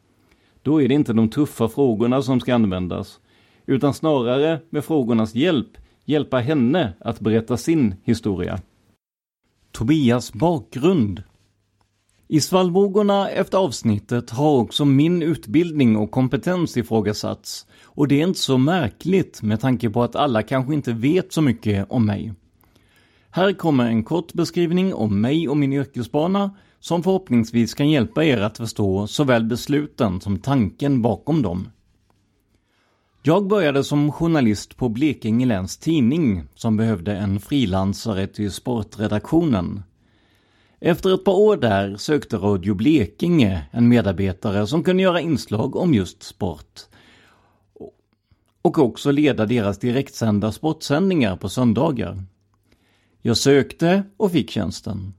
Då 0.62 0.82
är 0.82 0.88
det 0.88 0.94
inte 0.94 1.12
de 1.12 1.28
tuffa 1.28 1.68
frågorna 1.68 2.22
som 2.22 2.40
ska 2.40 2.54
användas, 2.54 3.20
utan 3.66 3.94
snarare 3.94 4.60
med 4.70 4.84
frågornas 4.84 5.34
hjälp 5.34 5.76
hjälpa 6.04 6.38
henne 6.38 6.92
att 7.00 7.20
berätta 7.20 7.56
sin 7.56 7.94
historia. 8.04 8.60
Tobias 9.72 10.32
bakgrund 10.32 11.22
i 12.32 12.40
svallvågorna 12.40 13.30
efter 13.30 13.58
avsnittet 13.58 14.30
har 14.30 14.50
också 14.50 14.84
min 14.84 15.22
utbildning 15.22 15.96
och 15.96 16.10
kompetens 16.10 16.76
ifrågasatts. 16.76 17.66
Och 17.84 18.08
det 18.08 18.20
är 18.20 18.26
inte 18.26 18.38
så 18.38 18.58
märkligt 18.58 19.42
med 19.42 19.60
tanke 19.60 19.90
på 19.90 20.02
att 20.02 20.16
alla 20.16 20.42
kanske 20.42 20.74
inte 20.74 20.92
vet 20.92 21.32
så 21.32 21.42
mycket 21.42 21.86
om 21.90 22.06
mig. 22.06 22.34
Här 23.30 23.52
kommer 23.52 23.86
en 23.86 24.04
kort 24.04 24.32
beskrivning 24.32 24.94
om 24.94 25.20
mig 25.20 25.48
och 25.48 25.56
min 25.56 25.72
yrkesbana 25.72 26.56
som 26.80 27.02
förhoppningsvis 27.02 27.74
kan 27.74 27.90
hjälpa 27.90 28.24
er 28.24 28.40
att 28.40 28.56
förstå 28.56 29.06
såväl 29.06 29.44
besluten 29.44 30.20
som 30.20 30.38
tanken 30.38 31.02
bakom 31.02 31.42
dem. 31.42 31.68
Jag 33.22 33.46
började 33.46 33.84
som 33.84 34.12
journalist 34.12 34.76
på 34.76 34.88
Blekinge 34.88 35.46
Läns 35.46 35.78
Tidning 35.78 36.44
som 36.54 36.76
behövde 36.76 37.16
en 37.16 37.40
frilansare 37.40 38.26
till 38.26 38.52
sportredaktionen. 38.52 39.82
Efter 40.84 41.14
ett 41.14 41.24
par 41.24 41.34
år 41.34 41.56
där 41.56 41.96
sökte 41.96 42.36
Radio 42.36 42.74
Blekinge 42.74 43.66
en 43.70 43.88
medarbetare 43.88 44.66
som 44.66 44.84
kunde 44.84 45.02
göra 45.02 45.20
inslag 45.20 45.76
om 45.76 45.94
just 45.94 46.22
sport. 46.22 46.80
Och 48.62 48.78
också 48.78 49.10
leda 49.10 49.46
deras 49.46 49.78
direktsända 49.78 50.52
sportsändningar 50.52 51.36
på 51.36 51.48
söndagar. 51.48 52.24
Jag 53.20 53.36
sökte 53.36 54.02
och 54.16 54.32
fick 54.32 54.50
tjänsten. 54.50 55.14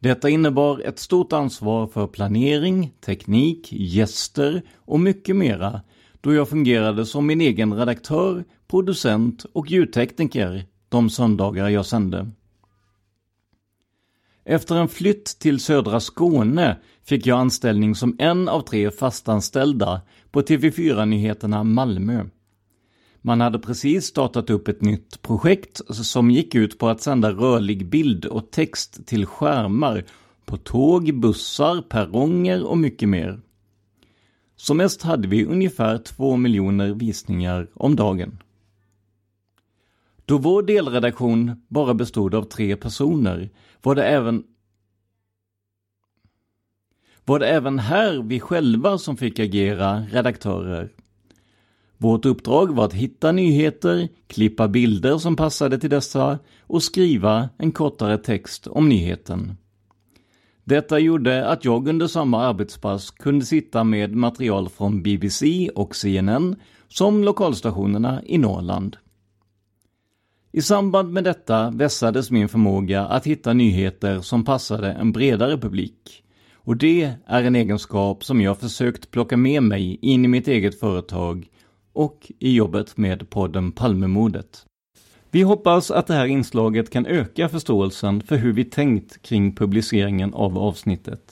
Detta 0.00 0.28
innebar 0.28 0.80
ett 0.80 0.98
stort 0.98 1.32
ansvar 1.32 1.86
för 1.86 2.06
planering, 2.06 2.92
teknik, 3.00 3.72
gäster 3.72 4.62
och 4.76 5.00
mycket 5.00 5.36
mera 5.36 5.80
då 6.20 6.34
jag 6.34 6.48
fungerade 6.48 7.06
som 7.06 7.26
min 7.26 7.40
egen 7.40 7.74
redaktör, 7.74 8.44
producent 8.68 9.46
och 9.52 9.70
ljudtekniker 9.70 10.64
de 10.88 11.10
söndagar 11.10 11.68
jag 11.68 11.86
sände. 11.86 12.30
Efter 14.50 14.76
en 14.76 14.88
flytt 14.88 15.38
till 15.38 15.60
södra 15.60 16.00
Skåne 16.00 16.76
fick 17.04 17.26
jag 17.26 17.38
anställning 17.38 17.94
som 17.94 18.16
en 18.18 18.48
av 18.48 18.60
tre 18.60 18.90
fastanställda 18.90 20.00
på 20.30 20.42
TV4-nyheterna 20.42 21.64
Malmö. 21.64 22.24
Man 23.20 23.40
hade 23.40 23.58
precis 23.58 24.04
startat 24.06 24.50
upp 24.50 24.68
ett 24.68 24.82
nytt 24.82 25.22
projekt 25.22 25.80
som 25.88 26.30
gick 26.30 26.54
ut 26.54 26.78
på 26.78 26.88
att 26.88 27.02
sända 27.02 27.30
rörlig 27.32 27.88
bild 27.88 28.24
och 28.24 28.50
text 28.50 29.06
till 29.06 29.26
skärmar 29.26 30.04
på 30.44 30.56
tåg, 30.56 31.20
bussar, 31.20 31.82
perronger 31.82 32.66
och 32.66 32.78
mycket 32.78 33.08
mer. 33.08 33.40
Som 34.56 34.76
mest 34.76 35.02
hade 35.02 35.28
vi 35.28 35.44
ungefär 35.44 35.98
två 35.98 36.36
miljoner 36.36 36.94
visningar 36.94 37.68
om 37.74 37.96
dagen. 37.96 38.38
Då 40.28 40.38
vår 40.38 40.62
delredaktion 40.62 41.62
bara 41.68 41.94
bestod 41.94 42.34
av 42.34 42.42
tre 42.42 42.76
personer 42.76 43.50
var 43.82 43.94
det 43.94 44.04
även 44.04 44.44
var 47.24 47.38
det 47.38 47.48
även 47.48 47.78
här 47.78 48.22
vi 48.22 48.40
själva 48.40 48.98
som 48.98 49.16
fick 49.16 49.38
agera 49.38 50.00
redaktörer. 50.00 50.92
Vårt 51.96 52.24
uppdrag 52.24 52.74
var 52.74 52.84
att 52.84 52.92
hitta 52.92 53.32
nyheter, 53.32 54.08
klippa 54.26 54.68
bilder 54.68 55.18
som 55.18 55.36
passade 55.36 55.78
till 55.78 55.90
dessa 55.90 56.38
och 56.60 56.82
skriva 56.82 57.48
en 57.58 57.72
kortare 57.72 58.18
text 58.18 58.66
om 58.66 58.88
nyheten. 58.88 59.56
Detta 60.64 60.98
gjorde 60.98 61.48
att 61.48 61.64
jag 61.64 61.88
under 61.88 62.06
samma 62.06 62.46
arbetspass 62.46 63.10
kunde 63.10 63.44
sitta 63.44 63.84
med 63.84 64.14
material 64.14 64.68
från 64.68 65.02
BBC 65.02 65.70
och 65.74 65.96
CNN 65.96 66.56
som 66.88 67.24
lokalstationerna 67.24 68.22
i 68.24 68.38
Norrland. 68.38 68.96
I 70.52 70.62
samband 70.62 71.12
med 71.12 71.24
detta 71.24 71.70
vässades 71.70 72.30
min 72.30 72.48
förmåga 72.48 73.06
att 73.06 73.26
hitta 73.26 73.52
nyheter 73.52 74.20
som 74.20 74.44
passade 74.44 74.92
en 74.92 75.12
bredare 75.12 75.58
publik. 75.58 76.24
Och 76.54 76.76
det 76.76 77.14
är 77.26 77.42
en 77.44 77.56
egenskap 77.56 78.24
som 78.24 78.40
jag 78.40 78.58
försökt 78.58 79.10
plocka 79.10 79.36
med 79.36 79.62
mig 79.62 79.98
in 80.02 80.24
i 80.24 80.28
mitt 80.28 80.48
eget 80.48 80.80
företag 80.80 81.46
och 81.92 82.32
i 82.38 82.54
jobbet 82.54 82.96
med 82.96 83.30
podden 83.30 83.72
Palmemordet. 83.72 84.64
Vi 85.30 85.42
hoppas 85.42 85.90
att 85.90 86.06
det 86.06 86.14
här 86.14 86.26
inslaget 86.26 86.90
kan 86.90 87.06
öka 87.06 87.48
förståelsen 87.48 88.20
för 88.20 88.36
hur 88.36 88.52
vi 88.52 88.64
tänkt 88.64 89.22
kring 89.22 89.54
publiceringen 89.54 90.34
av 90.34 90.58
avsnittet. 90.58 91.22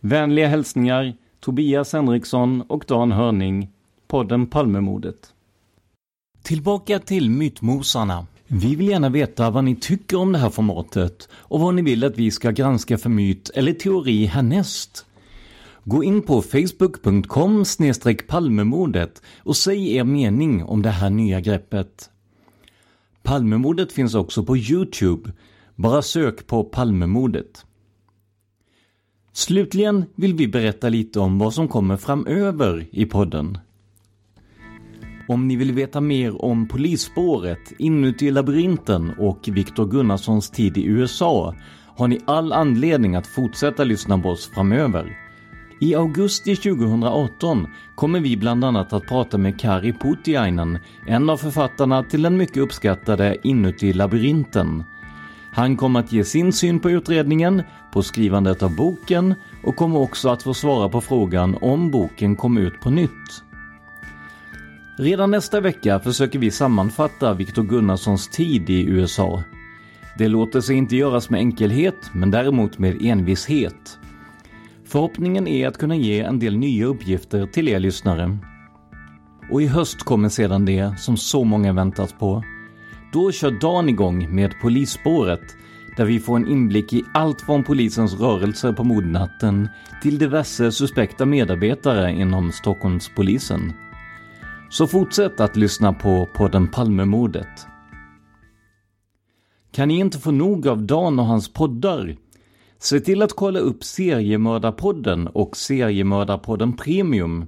Vänliga 0.00 0.48
hälsningar 0.48 1.14
Tobias 1.40 1.92
Henriksson 1.92 2.62
och 2.62 2.84
Dan 2.88 3.12
Hörning, 3.12 3.68
podden 4.06 4.46
Palmemordet. 4.46 5.31
Tillbaka 6.42 6.98
till 6.98 7.30
Mytmosarna. 7.30 8.26
Vi 8.46 8.74
vill 8.74 8.88
gärna 8.88 9.08
veta 9.08 9.50
vad 9.50 9.64
ni 9.64 9.76
tycker 9.76 10.16
om 10.16 10.32
det 10.32 10.38
här 10.38 10.50
formatet 10.50 11.28
och 11.32 11.60
vad 11.60 11.74
ni 11.74 11.82
vill 11.82 12.04
att 12.04 12.18
vi 12.18 12.30
ska 12.30 12.50
granska 12.50 12.98
för 12.98 13.10
myt 13.10 13.50
eller 13.54 13.72
teori 13.72 14.24
härnäst. 14.24 15.06
Gå 15.84 16.04
in 16.04 16.22
på 16.22 16.42
facebook.com 16.42 17.64
palmemordet 18.28 19.22
och 19.38 19.56
säg 19.56 19.96
er 19.96 20.04
mening 20.04 20.64
om 20.64 20.82
det 20.82 20.90
här 20.90 21.10
nya 21.10 21.40
greppet. 21.40 22.10
Palmemordet 23.22 23.92
finns 23.92 24.14
också 24.14 24.44
på 24.44 24.56
Youtube. 24.56 25.32
Bara 25.76 26.02
sök 26.02 26.46
på 26.46 26.64
Palmemordet. 26.64 27.66
Slutligen 29.32 30.04
vill 30.14 30.34
vi 30.34 30.48
berätta 30.48 30.88
lite 30.88 31.20
om 31.20 31.38
vad 31.38 31.54
som 31.54 31.68
kommer 31.68 31.96
framöver 31.96 32.86
i 32.90 33.06
podden. 33.06 33.58
Om 35.28 35.48
ni 35.48 35.56
vill 35.56 35.72
veta 35.72 36.00
mer 36.00 36.44
om 36.44 36.68
polisspåret, 36.68 37.72
Inuti 37.78 38.30
labyrinten 38.30 39.12
och 39.18 39.48
Viktor 39.48 39.86
Gunnarssons 39.86 40.50
tid 40.50 40.78
i 40.78 40.84
USA 40.84 41.54
har 41.96 42.08
ni 42.08 42.20
all 42.24 42.52
anledning 42.52 43.14
att 43.14 43.26
fortsätta 43.26 43.84
lyssna 43.84 44.18
på 44.18 44.28
oss 44.28 44.50
framöver. 44.54 45.18
I 45.80 45.94
augusti 45.94 46.56
2018 46.56 47.66
kommer 47.94 48.20
vi 48.20 48.36
bland 48.36 48.64
annat 48.64 48.92
att 48.92 49.08
prata 49.08 49.38
med 49.38 49.60
Kari 49.60 49.92
Putiainen, 49.92 50.78
en 51.06 51.30
av 51.30 51.36
författarna 51.36 52.02
till 52.02 52.22
den 52.22 52.36
mycket 52.36 52.56
uppskattade 52.56 53.36
Inuti 53.42 53.92
labyrinten. 53.92 54.84
Han 55.52 55.76
kommer 55.76 56.00
att 56.00 56.12
ge 56.12 56.24
sin 56.24 56.52
syn 56.52 56.80
på 56.80 56.90
utredningen, 56.90 57.62
på 57.92 58.02
skrivandet 58.02 58.62
av 58.62 58.76
boken 58.76 59.34
och 59.64 59.76
kommer 59.76 59.98
också 59.98 60.28
att 60.28 60.42
få 60.42 60.54
svara 60.54 60.88
på 60.88 61.00
frågan 61.00 61.58
om 61.60 61.90
boken 61.90 62.36
kom 62.36 62.58
ut 62.58 62.80
på 62.80 62.90
nytt. 62.90 63.42
Redan 64.96 65.30
nästa 65.30 65.60
vecka 65.60 66.00
försöker 66.00 66.38
vi 66.38 66.50
sammanfatta 66.50 67.34
Viktor 67.34 67.62
Gunnarssons 67.62 68.28
tid 68.28 68.70
i 68.70 68.84
USA. 68.84 69.42
Det 70.18 70.28
låter 70.28 70.60
sig 70.60 70.76
inte 70.76 70.96
göras 70.96 71.30
med 71.30 71.38
enkelhet, 71.38 72.10
men 72.12 72.30
däremot 72.30 72.78
med 72.78 73.02
envishet. 73.02 73.98
Förhoppningen 74.84 75.48
är 75.48 75.68
att 75.68 75.78
kunna 75.78 75.96
ge 75.96 76.20
en 76.20 76.38
del 76.38 76.56
nya 76.56 76.86
uppgifter 76.86 77.46
till 77.46 77.68
er 77.68 77.78
lyssnare. 77.78 78.38
Och 79.50 79.62
i 79.62 79.66
höst 79.66 80.02
kommer 80.02 80.28
sedan 80.28 80.64
det 80.64 80.98
som 80.98 81.16
så 81.16 81.44
många 81.44 81.72
väntat 81.72 82.18
på. 82.18 82.44
Då 83.12 83.32
kör 83.32 83.50
Dan 83.50 83.88
igång 83.88 84.34
med 84.34 84.54
Polisspåret 84.62 85.56
där 85.96 86.04
vi 86.04 86.20
får 86.20 86.36
en 86.36 86.48
inblick 86.48 86.92
i 86.92 87.04
allt 87.14 87.40
från 87.40 87.64
polisens 87.64 88.20
rörelser 88.20 88.72
på 88.72 88.84
mordnatten 88.84 89.68
till 90.02 90.18
diverse 90.18 90.72
suspekta 90.72 91.26
medarbetare 91.26 92.12
inom 92.12 92.52
Stockholmspolisen. 92.52 93.72
Så 94.72 94.86
fortsätt 94.86 95.40
att 95.40 95.56
lyssna 95.56 95.92
på 95.92 96.28
podden 96.34 96.68
Palmemordet. 96.68 97.66
Kan 99.72 99.88
ni 99.88 99.98
inte 99.98 100.18
få 100.18 100.30
nog 100.30 100.68
av 100.68 100.82
Dan 100.82 101.18
och 101.18 101.26
hans 101.26 101.52
poddar? 101.52 102.16
Se 102.78 103.00
till 103.00 103.22
att 103.22 103.32
kolla 103.32 103.58
upp 103.58 103.84
Seriemördarpodden 103.84 105.26
och 105.26 105.56
Seriemördarpodden 105.56 106.76
Premium. 106.76 107.46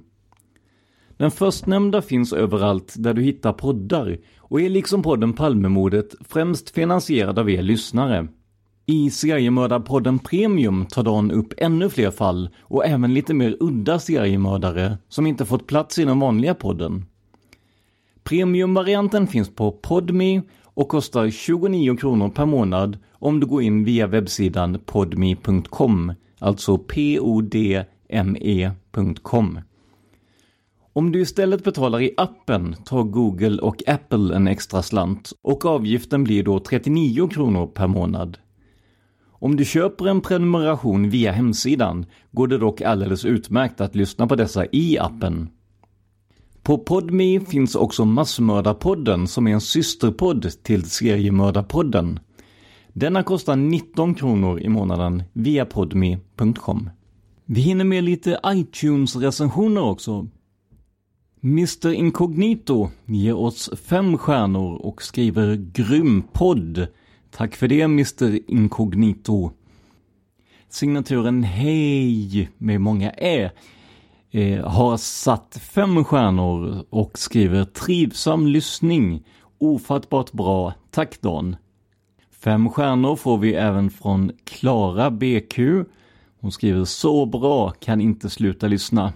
Den 1.17 1.31
förstnämnda 1.31 2.01
finns 2.01 2.33
överallt 2.33 2.93
där 2.97 3.13
du 3.13 3.21
hittar 3.21 3.53
poddar 3.53 4.17
och 4.37 4.61
är 4.61 4.69
liksom 4.69 5.03
podden 5.03 5.33
Palmemordet 5.33 6.15
främst 6.29 6.69
finansierad 6.69 7.39
av 7.39 7.49
er 7.49 7.61
lyssnare. 7.61 8.27
I 8.85 9.09
Seriemördarpodden 9.09 10.19
Premium 10.19 10.85
tar 10.85 11.03
Dan 11.03 11.31
upp 11.31 11.53
ännu 11.57 11.89
fler 11.89 12.11
fall 12.11 12.49
och 12.61 12.85
även 12.85 13.13
lite 13.13 13.33
mer 13.33 13.57
udda 13.59 13.99
seriemördare 13.99 14.97
som 15.09 15.27
inte 15.27 15.45
fått 15.45 15.67
plats 15.67 15.99
i 15.99 16.05
den 16.05 16.19
vanliga 16.19 16.53
podden. 16.53 17.05
Premiumvarianten 18.29 19.27
finns 19.27 19.55
på 19.55 19.71
Podme 19.71 20.41
och 20.63 20.89
kostar 20.89 21.29
29 21.29 21.95
kronor 21.95 22.29
per 22.29 22.45
månad 22.45 22.97
om 23.11 23.39
du 23.39 23.47
går 23.47 23.61
in 23.61 23.83
via 23.83 24.07
webbsidan 24.07 24.79
podme.com, 24.85 26.13
alltså 26.39 26.77
p-o-d-m-e.com. 26.77 27.89
Om 30.93 31.11
du 31.11 31.21
istället 31.21 31.63
betalar 31.63 32.01
i 32.01 32.13
appen 32.17 32.75
tar 32.85 33.03
Google 33.03 33.61
och 33.61 33.87
Apple 33.87 34.35
en 34.35 34.47
extra 34.47 34.83
slant 34.83 35.33
och 35.41 35.65
avgiften 35.65 36.23
blir 36.23 36.43
då 36.43 36.59
39 36.59 37.27
kronor 37.27 37.67
per 37.67 37.87
månad. 37.87 38.37
Om 39.29 39.55
du 39.55 39.65
köper 39.65 40.07
en 40.07 40.21
prenumeration 40.21 41.09
via 41.09 41.31
hemsidan 41.31 42.05
går 42.31 42.47
det 42.47 42.57
dock 42.57 42.81
alldeles 42.81 43.25
utmärkt 43.25 43.81
att 43.81 43.95
lyssna 43.95 44.27
på 44.27 44.35
dessa 44.35 44.65
i 44.71 44.97
appen. 44.99 45.49
På 46.65 46.77
Podme 46.77 47.39
finns 47.39 47.75
också 47.75 48.05
Massmördarpodden 48.05 49.27
som 49.27 49.47
är 49.47 49.51
en 49.51 49.61
systerpodd 49.61 50.51
till 50.63 50.89
Seriemördarpodden. 50.89 52.19
Denna 52.93 53.23
kostar 53.23 53.55
19 53.55 54.15
kronor 54.15 54.59
i 54.59 54.69
månaden 54.69 55.23
via 55.33 55.65
podme.com. 55.65 56.89
Vi 57.45 57.61
hinner 57.61 57.85
med 57.85 58.03
lite 58.03 58.39
iTunes-recensioner 58.45 59.81
också. 59.81 60.27
Mr 61.43 61.93
Incognito 61.93 62.89
ger 63.05 63.37
oss 63.37 63.69
fem 63.83 64.17
stjärnor 64.17 64.75
och 64.75 65.01
skriver 65.01 65.55
grym 65.55 66.23
podd. 66.33 66.87
Tack 67.31 67.55
för 67.55 67.67
det 67.67 67.81
Mr 67.81 68.51
Incognito. 68.51 69.51
Signaturen 70.69 71.43
Hej 71.43 72.49
med 72.57 72.81
många 72.81 73.11
“e” 73.11 73.51
eh, 74.35 74.67
har 74.67 74.97
satt 74.97 75.59
fem 75.61 76.03
stjärnor 76.03 76.85
och 76.89 77.19
skriver 77.19 77.63
trivsam 77.63 78.47
lyssning. 78.47 79.23
Ofattbart 79.57 80.31
bra. 80.31 80.73
Tack 80.91 81.21
Dan. 81.21 81.55
Fem 82.43 82.69
stjärnor 82.69 83.15
får 83.15 83.37
vi 83.37 83.53
även 83.53 83.89
från 83.89 84.31
Klara 84.43 85.11
BQ. 85.11 85.59
Hon 86.41 86.51
skriver 86.51 86.85
så 86.85 87.25
bra, 87.25 87.69
kan 87.69 88.01
inte 88.01 88.29
sluta 88.29 88.67
lyssna. 88.67 89.13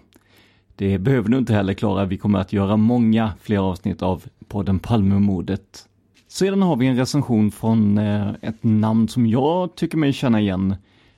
Det 0.75 0.97
behöver 0.97 1.29
du 1.29 1.37
inte 1.37 1.53
heller 1.53 1.73
Klara, 1.73 2.05
vi 2.05 2.17
kommer 2.17 2.39
att 2.39 2.53
göra 2.53 2.77
många 2.77 3.31
fler 3.41 3.57
avsnitt 3.57 4.01
av 4.01 4.23
podden 4.47 4.79
Palmemordet. 4.79 5.87
Sedan 6.27 6.61
har 6.61 6.75
vi 6.75 6.87
en 6.87 6.97
recension 6.97 7.51
från 7.51 7.97
eh, 7.97 8.29
ett 8.41 8.63
namn 8.63 9.07
som 9.07 9.27
jag 9.27 9.75
tycker 9.75 9.97
mig 9.97 10.13
känna 10.13 10.41
igen. 10.41 10.75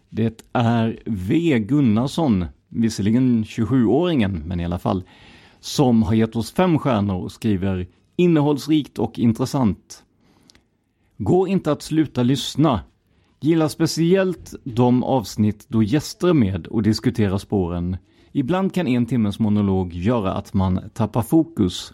Det 0.09 0.43
är 0.53 0.99
V 1.05 1.59
Gunnarsson 1.59 2.45
visserligen 2.71 3.43
27-åringen, 3.43 4.43
men 4.45 4.59
i 4.59 4.65
alla 4.65 4.79
fall, 4.79 5.03
som 5.59 6.03
har 6.03 6.13
gett 6.13 6.35
oss 6.35 6.51
fem 6.51 6.79
stjärnor 6.79 7.15
och 7.15 7.31
skriver 7.31 7.87
innehållsrikt 8.15 8.99
och 8.99 9.19
intressant. 9.19 10.03
Går 11.17 11.47
inte 11.49 11.71
att 11.71 11.81
sluta 11.81 12.23
lyssna. 12.23 12.81
Gillar 13.39 13.67
speciellt 13.67 14.53
de 14.63 15.03
avsnitt 15.03 15.65
då 15.67 15.83
gäster 15.83 16.27
är 16.27 16.33
med 16.33 16.67
och 16.67 16.83
diskuterar 16.83 17.37
spåren. 17.37 17.97
Ibland 18.31 18.73
kan 18.73 18.87
en 18.87 19.05
timmes 19.05 19.39
monolog 19.39 19.93
göra 19.93 20.33
att 20.33 20.53
man 20.53 20.89
tappar 20.93 21.21
fokus. 21.21 21.93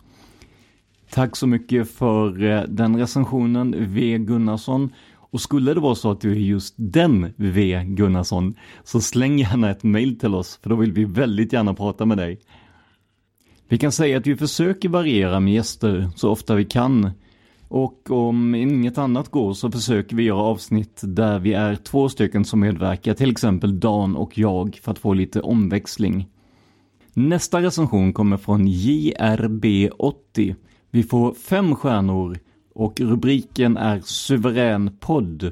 Tack 1.10 1.36
så 1.36 1.48
mycket 1.48 1.92
för 1.92 2.44
eh, 2.44 2.62
den 2.62 2.98
recensionen, 2.98 3.76
V 3.94 4.18
Gunnarsson. 4.18 4.90
Och 5.30 5.42
skulle 5.42 5.74
det 5.74 5.80
vara 5.80 5.96
så 5.96 6.12
att 6.12 6.22
du 6.22 6.32
är 6.32 6.36
just 6.36 6.74
den 6.78 7.34
V 7.36 7.84
Gunnarsson 7.86 8.56
så 8.84 9.02
släng 9.02 9.40
gärna 9.40 9.72
ett 9.72 9.84
mail 9.84 10.20
till 10.20 10.36
oss 10.36 10.60
för 10.64 10.70
då 10.70 10.76
vill 10.76 10.92
vi 10.92 11.06
väldigt 11.06 11.54
gärna 11.54 11.74
prata 11.74 12.06
med 12.06 12.18
dig. 12.18 12.40
Vi 13.70 13.78
kan 13.78 13.92
säga 13.92 14.18
att 14.18 14.28
vi 14.28 14.36
försöker 14.36 14.90
variera 14.90 15.40
med 15.40 15.54
gäster 15.54 16.10
så 16.16 16.30
ofta 16.30 16.56
vi 16.56 16.66
kan. 16.66 17.12
Och 17.68 18.12
om 18.12 18.56
inget 18.56 18.98
annat 18.98 19.32
går 19.32 19.54
så 19.54 19.72
försöker 19.72 20.16
vi 20.16 20.24
göra 20.24 20.42
avsnitt 20.42 21.02
där 21.04 21.40
vi 21.40 21.54
är 21.54 21.76
två 21.76 22.10
stycken 22.10 22.46
som 22.46 22.60
medverkar, 22.60 23.14
till 23.14 23.32
exempel 23.32 23.80
Dan 23.80 24.16
och 24.16 24.38
jag, 24.38 24.80
för 24.84 24.92
att 24.92 25.00
få 25.00 25.14
lite 25.14 25.42
omväxling. 25.42 26.28
Nästa 27.14 27.62
recension 27.62 28.14
kommer 28.14 28.38
från 28.38 28.68
JRB80. 28.68 30.56
Vi 30.92 31.04
får 31.04 31.34
fem 31.34 31.76
stjärnor 31.76 32.38
och 32.78 33.00
rubriken 33.00 33.78
är 33.78 34.00
Suverän 34.00 34.98
podd. 35.00 35.52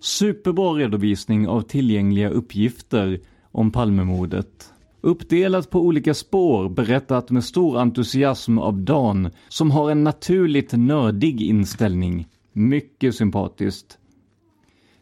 Superbra 0.00 0.72
redovisning 0.72 1.48
av 1.48 1.62
tillgängliga 1.62 2.28
uppgifter 2.28 3.20
om 3.52 3.70
Palmemordet. 3.70 4.72
Uppdelat 5.00 5.70
på 5.70 5.80
olika 5.80 6.14
spår 6.14 6.68
berättat 6.68 7.30
med 7.30 7.44
stor 7.44 7.78
entusiasm 7.78 8.58
av 8.58 8.78
Dan 8.78 9.30
som 9.48 9.70
har 9.70 9.90
en 9.90 10.04
naturligt 10.04 10.72
nördig 10.72 11.42
inställning. 11.42 12.26
Mycket 12.52 13.14
sympatiskt. 13.14 13.98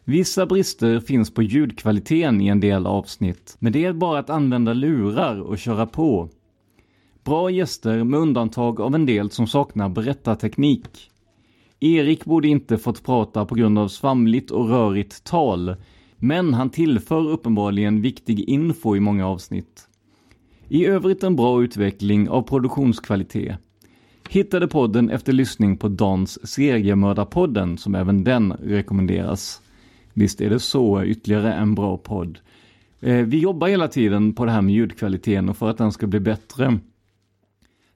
Vissa 0.03 0.45
brister 0.45 0.99
finns 0.99 1.33
på 1.33 1.43
ljudkvaliteten 1.43 2.41
i 2.41 2.47
en 2.47 2.59
del 2.59 2.87
avsnitt, 2.87 3.55
men 3.59 3.73
det 3.73 3.85
är 3.85 3.93
bara 3.93 4.19
att 4.19 4.29
använda 4.29 4.73
lurar 4.73 5.41
och 5.41 5.57
köra 5.57 5.85
på. 5.85 6.29
Bra 7.23 7.49
gäster 7.49 8.03
med 8.03 8.19
undantag 8.19 8.81
av 8.81 8.95
en 8.95 9.05
del 9.05 9.31
som 9.31 9.47
saknar 9.47 9.89
berättarteknik. 9.89 11.10
Erik 11.83 12.25
borde 12.25 12.47
inte 12.47 12.77
fått 12.77 13.03
prata 13.03 13.45
på 13.45 13.55
grund 13.55 13.79
av 13.79 13.87
svamligt 13.87 14.51
och 14.51 14.69
rörigt 14.69 15.23
tal, 15.23 15.75
men 16.17 16.53
han 16.53 16.69
tillför 16.69 17.29
uppenbarligen 17.29 18.01
viktig 18.01 18.39
info 18.39 18.95
i 18.95 18.99
många 18.99 19.27
avsnitt. 19.27 19.87
I 20.67 20.85
övrigt 20.85 21.23
en 21.23 21.35
bra 21.35 21.63
utveckling 21.63 22.29
av 22.29 22.41
produktionskvalitet. 22.41 23.55
Hittade 24.29 24.67
podden 24.67 25.09
efter 25.09 25.33
lyssning 25.33 25.77
på 25.77 25.87
Dans 25.87 26.47
seriemördarpodden 26.49 27.77
som 27.77 27.95
även 27.95 28.23
den 28.23 28.53
rekommenderas. 28.53 29.61
Visst 30.13 30.41
är 30.41 30.49
det 30.49 30.59
så, 30.59 31.03
ytterligare 31.03 31.53
en 31.53 31.75
bra 31.75 31.97
podd. 31.97 32.39
Eh, 32.99 33.25
vi 33.25 33.39
jobbar 33.39 33.67
hela 33.67 33.87
tiden 33.87 34.33
på 34.33 34.45
det 34.45 34.51
här 34.51 34.61
med 34.61 34.75
ljudkvaliteten 34.75 35.49
och 35.49 35.57
för 35.57 35.69
att 35.69 35.77
den 35.77 35.91
ska 35.91 36.07
bli 36.07 36.19
bättre. 36.19 36.79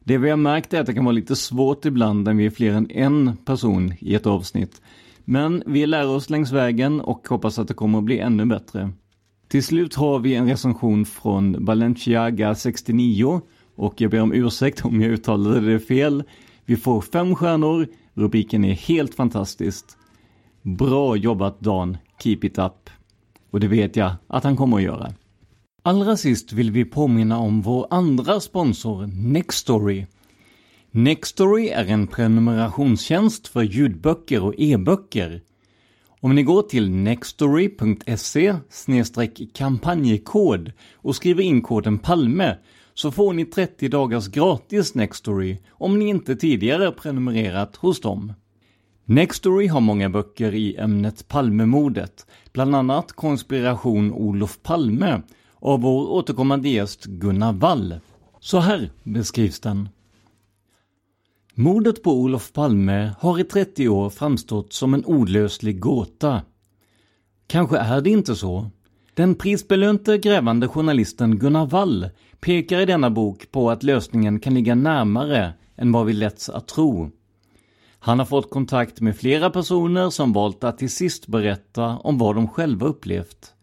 Det 0.07 0.17
vi 0.17 0.29
har 0.29 0.37
märkt 0.37 0.73
är 0.73 0.79
att 0.79 0.85
det 0.85 0.93
kan 0.93 1.05
vara 1.05 1.15
lite 1.15 1.35
svårt 1.35 1.85
ibland 1.85 2.23
när 2.23 2.33
vi 2.33 2.45
är 2.45 2.49
fler 2.49 2.73
än 2.73 2.91
en 2.91 3.37
person 3.37 3.93
i 3.99 4.15
ett 4.15 4.25
avsnitt. 4.27 4.81
Men 5.25 5.63
vi 5.65 5.85
lär 5.85 6.07
oss 6.07 6.29
längs 6.29 6.51
vägen 6.51 7.01
och 7.01 7.27
hoppas 7.27 7.59
att 7.59 7.67
det 7.67 7.73
kommer 7.73 7.97
att 7.97 8.03
bli 8.03 8.19
ännu 8.19 8.45
bättre. 8.45 8.91
Till 9.47 9.63
slut 9.63 9.95
har 9.95 10.19
vi 10.19 10.35
en 10.35 10.47
recension 10.47 11.05
från 11.05 11.65
Balenciaga 11.65 12.55
69 12.55 13.41
och 13.75 14.01
jag 14.01 14.11
ber 14.11 14.21
om 14.21 14.33
ursäkt 14.33 14.85
om 14.85 15.01
jag 15.01 15.11
uttalade 15.11 15.59
det 15.59 15.79
fel. 15.79 16.23
Vi 16.65 16.75
får 16.75 17.01
fem 17.01 17.35
stjärnor, 17.35 17.87
rubriken 18.13 18.65
är 18.65 18.73
helt 18.73 19.15
fantastiskt. 19.15 19.97
Bra 20.61 21.15
jobbat 21.15 21.59
Dan, 21.59 21.97
keep 22.23 22.39
it 22.41 22.57
up. 22.57 22.89
Och 23.51 23.59
det 23.59 23.67
vet 23.67 23.95
jag 23.95 24.11
att 24.27 24.43
han 24.43 24.55
kommer 24.55 24.77
att 24.77 24.83
göra. 24.83 25.13
Allra 25.87 26.17
sist 26.17 26.53
vill 26.53 26.71
vi 26.71 26.85
påminna 26.85 27.39
om 27.39 27.61
vår 27.61 27.87
andra 27.89 28.39
sponsor 28.39 29.07
Nextory. 29.07 30.05
Nextory 30.91 31.67
är 31.67 31.85
en 31.85 32.07
prenumerationstjänst 32.07 33.47
för 33.47 33.61
ljudböcker 33.61 34.43
och 34.43 34.53
e-böcker. 34.57 35.41
Om 36.19 36.35
ni 36.35 36.43
går 36.43 36.61
till 36.61 36.89
nextory.se 36.91 38.55
kampanjkod 39.53 40.71
och 40.95 41.15
skriver 41.15 41.43
in 41.43 41.61
koden 41.61 41.99
PALME 41.99 42.57
så 42.93 43.11
får 43.11 43.33
ni 43.33 43.45
30 43.45 43.87
dagars 43.87 44.27
gratis 44.27 44.95
Nextory 44.95 45.57
om 45.69 45.99
ni 45.99 46.07
inte 46.07 46.35
tidigare 46.35 46.91
prenumererat 46.91 47.75
hos 47.75 48.01
dem. 48.01 48.33
Nextory 49.05 49.67
har 49.67 49.81
många 49.81 50.09
böcker 50.09 50.53
i 50.53 50.75
ämnet 50.75 51.27
Palmemordet, 51.27 52.25
bland 52.53 52.75
annat 52.75 53.11
Konspiration 53.11 54.13
Olof 54.13 54.59
Palme 54.63 55.21
av 55.59 55.81
vår 55.81 56.11
återkommande 56.11 56.69
gäst 56.69 57.05
Gunnar 57.05 57.53
Wall. 57.53 57.99
Så 58.39 58.59
här 58.59 58.91
beskrivs 59.03 59.59
den. 59.59 59.89
Mordet 61.53 62.03
på 62.03 62.11
Olof 62.11 62.53
Palme 62.53 63.15
har 63.19 63.39
i 63.39 63.43
30 63.43 63.89
år 63.89 64.09
framstått 64.09 64.73
som 64.73 64.93
en 64.93 65.05
olöslig 65.05 65.79
gåta. 65.79 66.41
Kanske 67.47 67.77
är 67.77 68.01
det 68.01 68.09
inte 68.09 68.35
så. 68.35 68.69
Den 69.13 69.35
prisbelönte 69.35 70.17
grävande 70.17 70.67
journalisten 70.67 71.39
Gunnar 71.39 71.65
Wall 71.65 72.09
pekar 72.39 72.79
i 72.79 72.85
denna 72.85 73.09
bok 73.09 73.51
på 73.51 73.71
att 73.71 73.83
lösningen 73.83 74.39
kan 74.39 74.53
ligga 74.53 74.75
närmare 74.75 75.53
än 75.75 75.91
vad 75.91 76.05
vi 76.05 76.13
lätts 76.13 76.49
att 76.49 76.67
tro. 76.67 77.11
Han 77.99 78.19
har 78.19 78.25
fått 78.25 78.49
kontakt 78.49 79.01
med 79.01 79.17
flera 79.17 79.49
personer 79.49 80.09
som 80.09 80.33
valt 80.33 80.63
att 80.63 80.77
till 80.77 80.89
sist 80.89 81.27
berätta 81.27 81.97
om 81.97 82.17
vad 82.17 82.35
de 82.35 82.47
själva 82.47 82.85
upplevt. 82.85 83.54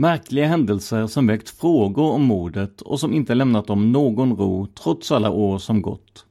Märkliga 0.00 0.46
händelser 0.46 1.06
som 1.06 1.26
väckt 1.26 1.50
frågor 1.50 2.12
om 2.12 2.22
mordet 2.22 2.80
och 2.80 3.00
som 3.00 3.12
inte 3.12 3.34
lämnat 3.34 3.66
dem 3.66 3.92
någon 3.92 4.36
ro 4.36 4.66
trots 4.66 5.12
alla 5.12 5.30
år 5.30 5.58
som 5.58 5.82
gått. 5.82 6.26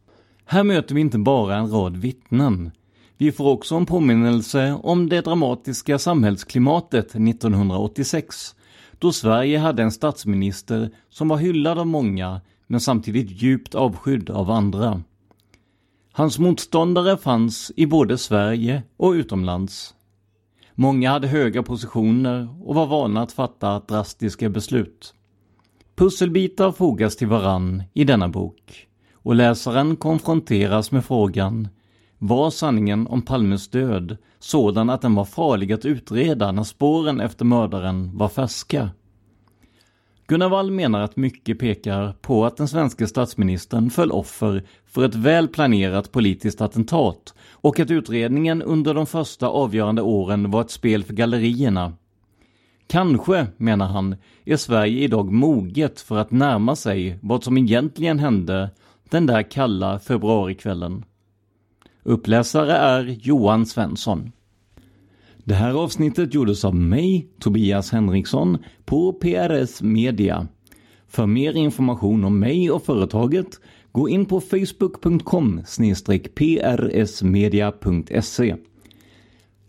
Här 0.46 0.64
möter 0.64 0.96
vi 0.96 1.02
inte 1.02 1.18
bara 1.18 1.56
en 1.56 1.72
rad 1.72 1.98
vittnen. 1.98 2.72
Vi 3.18 3.32
får 3.32 3.48
också 3.50 3.76
en 3.76 3.86
påminnelse 3.86 4.80
om 4.84 5.10
det 5.10 5.22
dramatiska 5.22 6.00
samhällsklimatet 6.00 7.06
1986, 7.16 8.56
då 9.00 9.12
Sverige 9.12 9.60
hade 9.60 9.84
en 9.84 9.92
statsminister 9.92 10.90
som 11.10 11.28
var 11.28 11.38
hyllad 11.38 11.80
av 11.80 11.88
många, 11.88 12.42
men 12.68 12.80
samtidigt 12.80 13.42
djupt 13.42 13.76
avskydd 13.76 14.30
av 14.30 14.52
andra. 14.52 15.04
Hans 16.12 16.40
motståndare 16.40 17.18
fanns 17.18 17.72
i 17.76 17.86
både 17.86 18.18
Sverige 18.18 18.84
och 18.98 19.12
utomlands. 19.12 19.94
Många 20.80 21.12
hade 21.12 21.28
höga 21.28 21.64
positioner 21.64 22.50
och 22.62 22.76
var 22.76 22.86
vana 22.86 23.22
att 23.22 23.32
fatta 23.32 23.80
drastiska 23.80 24.50
beslut. 24.50 25.14
Pusselbitar 25.96 26.72
fogas 26.72 27.16
till 27.16 27.28
varann 27.28 27.84
i 27.94 28.04
denna 28.04 28.28
bok 28.28 28.88
och 29.14 29.36
läsaren 29.36 29.96
konfronteras 29.96 30.92
med 30.92 31.06
frågan 31.06 31.68
Var 32.18 32.50
sanningen 32.50 33.08
om 33.08 33.22
Palmes 33.22 33.68
död 33.68 34.18
sådan 34.40 34.90
att 34.90 35.02
den 35.02 35.16
var 35.16 35.26
farlig 35.26 35.74
att 35.74 35.86
utreda 35.86 36.52
när 36.52 36.64
spåren 36.64 37.20
efter 37.22 37.46
mördaren 37.46 38.18
var 38.18 38.30
färska? 38.30 38.90
Gunnar 40.30 40.50
Wall 40.50 40.72
menar 40.72 41.02
att 41.02 41.16
mycket 41.16 41.60
pekar 41.60 42.14
på 42.22 42.46
att 42.46 42.58
den 42.58 42.68
svenska 42.68 43.08
statsministern 43.08 43.90
föll 43.90 44.12
offer 44.12 44.64
för 44.86 45.06
ett 45.06 45.16
väl 45.16 45.48
planerat 45.48 46.12
politiskt 46.12 46.62
attentat 46.62 47.34
och 47.52 47.80
att 47.80 47.92
utredningen 47.92 48.62
under 48.62 48.94
de 48.94 49.06
första 49.06 49.48
avgörande 49.48 50.02
åren 50.02 50.52
var 50.52 50.62
ett 50.62 50.72
spel 50.72 51.04
för 51.04 51.14
gallerierna. 51.14 51.94
Kanske, 52.88 53.48
menar 53.58 53.86
han, 53.86 54.16
är 54.46 54.58
Sverige 54.58 55.04
idag 55.04 55.32
moget 55.32 56.02
för 56.02 56.18
att 56.18 56.32
närma 56.32 56.76
sig 56.76 57.20
vad 57.22 57.44
som 57.44 57.58
egentligen 57.58 58.20
hände 58.20 58.70
den 59.10 59.26
där 59.26 59.44
kalla 59.52 60.00
februarikvällen. 60.00 61.04
Uppläsare 62.04 62.74
är 62.74 63.04
Johan 63.04 63.66
Svensson. 63.66 64.32
Det 65.48 65.56
här 65.56 65.74
avsnittet 65.74 66.34
gjordes 66.34 66.66
av 66.66 66.76
mig, 66.76 67.28
Tobias 67.40 67.92
Henriksson, 67.92 68.58
på 68.86 69.14
PRS 69.14 69.82
Media. 69.82 70.48
För 71.08 71.26
mer 71.26 71.54
information 71.54 72.24
om 72.24 72.40
mig 72.40 72.72
och 72.72 72.86
företaget, 72.86 73.48
gå 73.92 74.10
in 74.10 74.26
på 74.26 74.42
facebook.com 74.42 75.62
prsmedia.se. 76.36 76.96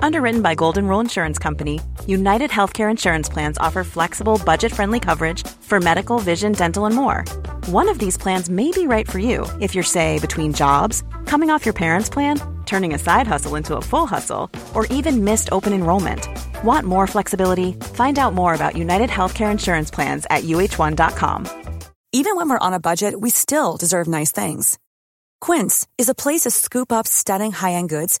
Underwritten 0.00 0.42
by 0.42 0.54
Golden 0.54 0.86
Rule 0.86 1.00
Insurance 1.00 1.38
Company, 1.38 1.80
United 2.06 2.50
Healthcare 2.50 2.90
Insurance 2.90 3.28
Plans 3.28 3.58
offer 3.58 3.84
flexible, 3.84 4.40
budget 4.44 4.72
friendly 4.72 5.00
coverage 5.00 5.46
for 5.46 5.80
medical, 5.80 6.18
vision, 6.18 6.52
dental, 6.52 6.86
and 6.86 6.94
more. 6.94 7.24
One 7.66 7.88
of 7.88 7.98
these 7.98 8.16
plans 8.16 8.48
may 8.48 8.70
be 8.70 8.86
right 8.86 9.08
for 9.08 9.18
you 9.18 9.46
if 9.60 9.74
you're, 9.74 9.84
say, 9.84 10.18
between 10.18 10.52
jobs, 10.52 11.02
coming 11.26 11.50
off 11.50 11.66
your 11.66 11.74
parents' 11.74 12.08
plan, 12.08 12.40
turning 12.64 12.94
a 12.94 12.98
side 12.98 13.26
hustle 13.26 13.56
into 13.56 13.76
a 13.76 13.82
full 13.82 14.06
hustle, 14.06 14.50
or 14.74 14.86
even 14.86 15.24
missed 15.24 15.48
open 15.52 15.72
enrollment. 15.72 16.28
Want 16.64 16.86
more 16.86 17.06
flexibility? 17.06 17.72
Find 17.94 18.18
out 18.18 18.34
more 18.34 18.54
about 18.54 18.76
United 18.76 19.10
Healthcare 19.10 19.50
Insurance 19.50 19.90
Plans 19.90 20.26
at 20.30 20.44
uh1.com. 20.44 21.46
Even 22.12 22.36
when 22.36 22.48
we're 22.48 22.58
on 22.58 22.72
a 22.72 22.80
budget, 22.80 23.20
we 23.20 23.30
still 23.30 23.76
deserve 23.76 24.08
nice 24.08 24.32
things. 24.32 24.78
Quince 25.40 25.86
is 25.98 26.08
a 26.08 26.14
place 26.14 26.42
to 26.42 26.50
scoop 26.50 26.90
up 26.92 27.06
stunning 27.06 27.52
high-end 27.52 27.90
goods 27.90 28.20